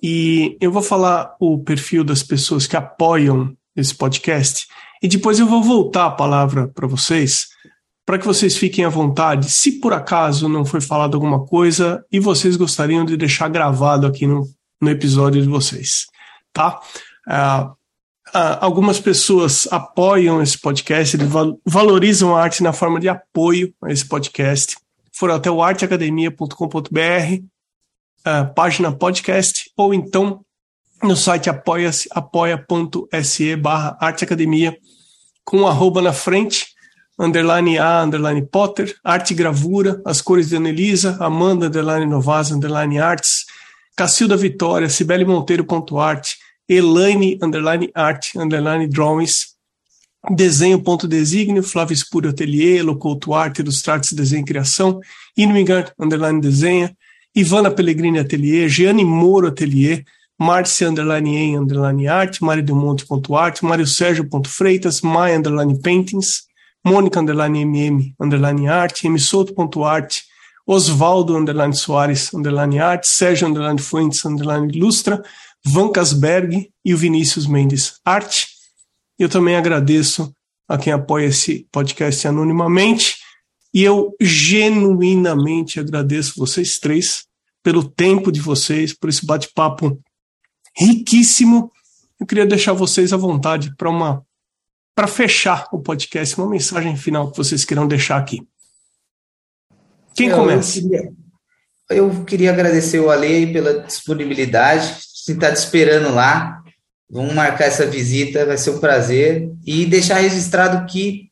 [0.00, 4.68] e eu vou falar o perfil das pessoas que apoiam esse podcast
[5.02, 7.48] e depois eu vou voltar a palavra para vocês
[8.06, 12.20] para que vocês fiquem à vontade, se por acaso não foi falado alguma coisa e
[12.20, 14.46] vocês gostariam de deixar gravado aqui no,
[14.80, 16.06] no episódio de vocês,
[16.52, 16.80] tá?
[17.26, 17.70] Uh,
[18.36, 23.72] uh, algumas pessoas apoiam esse podcast, eles val valorizam a arte na forma de apoio
[23.82, 24.76] a esse podcast.
[25.12, 27.48] Foram até o arteacademia.com.br, uh,
[28.24, 30.44] ah, página podcast, ou então
[31.02, 34.76] no site apoia-se, apoia.se barra arteacademia,
[35.44, 36.73] com arroba na frente,
[37.18, 43.46] underline A, underline Potter, arte gravura, as cores de Anelisa, Amanda, underline Novas, underline arts,
[43.96, 46.36] Cacilda Vitória, Cibele Monteiro, ponto arte,
[46.68, 49.54] Elaine, underline arte, underline drawings,
[50.34, 55.00] desenho, ponto desígnio, Flávio Espúrio Atelier, Locouto Arte, Ilustrates, Desenho e Criação,
[55.36, 56.96] Inwingard, underline desenha,
[57.34, 60.04] Ivana Pellegrini Atelier, Gianni Moro Atelier,
[60.38, 65.78] Márcia underline em underline arte, Mário Delmonte ponto arte, Mário Sérgio ponto Freitas, Maia underline
[65.80, 66.44] paintings,
[66.84, 70.24] Mônica underline MM underline arte, msoto.arte,
[70.66, 75.22] Osvaldo underline Soares underline arte, Sérgio underline Fuentes underline ilustra,
[75.64, 78.48] Van Casberg e o Vinícius Mendes arte.
[79.18, 80.34] Eu também agradeço
[80.68, 83.16] a quem apoia esse podcast anonimamente
[83.72, 87.24] e eu genuinamente agradeço vocês três
[87.62, 89.98] pelo tempo de vocês, por esse bate-papo
[90.76, 91.70] riquíssimo
[92.20, 94.24] eu queria deixar vocês à vontade para uma
[94.94, 98.46] para fechar o podcast, uma mensagem final que vocês queiram deixar aqui.
[100.14, 100.78] Quem eu, começa?
[100.78, 101.12] Eu queria,
[101.90, 106.62] eu queria, agradecer o Ale pela disponibilidade, se está te esperando lá.
[107.10, 109.50] Vamos marcar essa visita, vai ser um prazer.
[109.66, 111.28] E deixar registrado que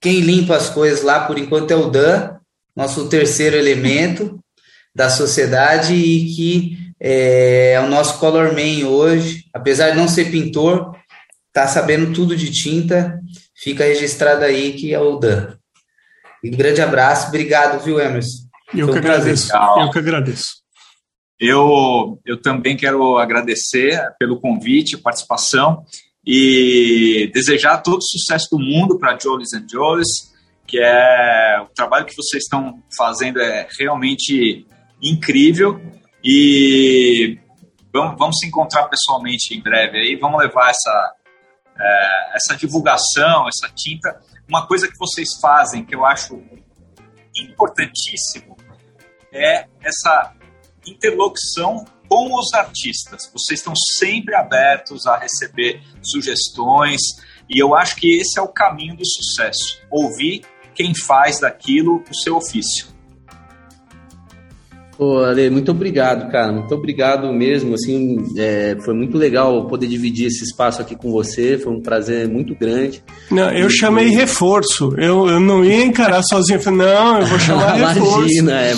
[0.00, 2.36] quem limpa as coisas lá, por enquanto, é o Dan,
[2.74, 4.38] nosso terceiro elemento
[4.94, 9.44] da sociedade e que é, é o nosso color man hoje.
[9.52, 10.94] Apesar de não ser pintor,
[11.56, 13.18] tá sabendo tudo de tinta.
[13.54, 15.56] Fica registrado aí que é o Dan.
[16.44, 17.28] Um grande abraço.
[17.28, 18.44] Obrigado, viu, Emerson?
[18.74, 19.56] Eu que agradeço.
[19.56, 20.56] Eu que agradeço.
[21.40, 25.82] Eu, eu também quero agradecer pelo convite, participação
[26.26, 30.34] e desejar todo o sucesso do mundo para Jolies and Jolies,
[30.66, 34.66] que é o trabalho que vocês estão fazendo é realmente
[35.02, 35.80] incrível
[36.22, 37.38] e
[37.90, 41.15] vamos, vamos se encontrar pessoalmente em breve aí, vamos levar essa,
[41.78, 44.20] é, essa divulgação, essa tinta.
[44.48, 46.42] Uma coisa que vocês fazem que eu acho
[47.36, 48.56] importantíssimo
[49.32, 50.34] é essa
[50.86, 53.30] interlocução com os artistas.
[53.32, 57.00] Vocês estão sempre abertos a receber sugestões
[57.48, 59.80] e eu acho que esse é o caminho do sucesso.
[59.90, 60.44] Ouvir
[60.74, 62.95] quem faz daquilo o seu ofício.
[64.96, 66.50] Pô, Ale, muito obrigado, cara.
[66.52, 67.74] Muito obrigado mesmo.
[67.74, 71.58] Assim, é, foi muito legal poder dividir esse espaço aqui com você.
[71.58, 73.02] Foi um prazer muito grande.
[73.30, 74.94] Não, eu e, chamei reforço.
[74.96, 76.56] Eu, eu não ia encarar sozinho.
[76.56, 78.18] Eu falei, não, eu vou chamar reforço.
[78.20, 78.74] Imagina, é.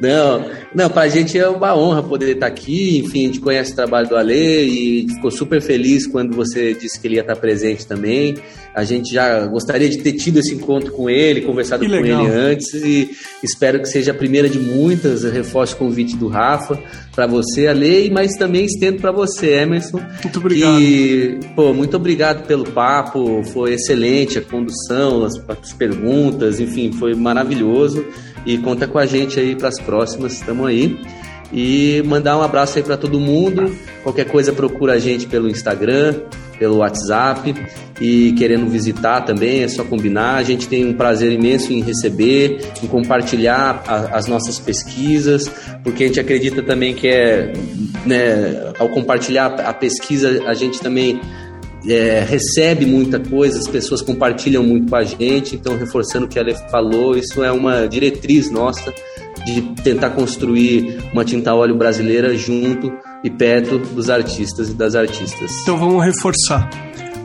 [0.00, 0.44] não,
[0.76, 2.98] não, para a gente é uma honra poder estar aqui.
[2.98, 7.00] Enfim, a gente conhece o trabalho do Ale e ficou super feliz quando você disse
[7.00, 8.34] que ele ia estar presente também.
[8.74, 12.74] A gente já gostaria de ter tido esse encontro com ele, conversado com ele antes
[12.74, 13.10] e
[13.42, 15.24] espero que seja a primeira de muitas.
[15.24, 16.78] Eu reforço o convite do Rafa
[17.14, 19.98] para você, Ale, mas também estendo para você, Emerson.
[20.22, 20.78] Muito obrigado.
[20.78, 27.14] E, pô, muito obrigado pelo papo, foi excelente a condução, as, as perguntas, enfim, foi
[27.14, 28.04] maravilhoso.
[28.46, 30.98] E conta com a gente aí para as próximas, estamos aí.
[31.52, 33.76] E mandar um abraço aí para todo mundo.
[34.02, 36.14] Qualquer coisa procura a gente pelo Instagram,
[36.58, 37.54] pelo WhatsApp
[38.00, 40.36] e querendo visitar também, é só combinar.
[40.36, 45.50] A gente tem um prazer imenso em receber, em compartilhar a, as nossas pesquisas,
[45.82, 47.52] porque a gente acredita também que é,
[48.04, 51.20] né, ao compartilhar a pesquisa, a gente também
[51.88, 56.38] é, recebe muita coisa, as pessoas compartilham muito com a gente, então reforçando o que
[56.38, 58.92] ela falou, isso é uma diretriz nossa
[59.44, 62.92] de tentar construir uma tinta óleo brasileira junto
[63.22, 65.52] e perto dos artistas e das artistas.
[65.62, 66.68] Então vamos reforçar.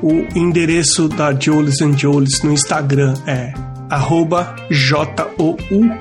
[0.01, 3.53] O endereço da and Jolis no Instagram é
[3.89, 5.91] arroba J-O-U-L-E-S.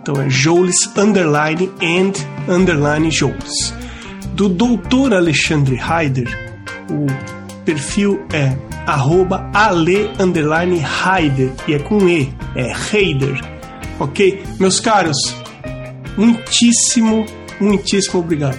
[0.00, 2.12] Então é Jolis underline and
[2.52, 3.74] underline Jolis.
[4.34, 6.51] Do doutor Alexandre Heider,
[6.90, 7.06] o
[7.64, 8.56] perfil é
[8.86, 13.40] arroba ale underline Heider e é com E, é Heider.
[14.00, 14.42] Ok?
[14.58, 15.16] Meus caros,
[16.16, 17.24] muitíssimo,
[17.60, 18.58] muitíssimo obrigado.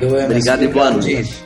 [0.00, 1.45] obrigado e boa noite.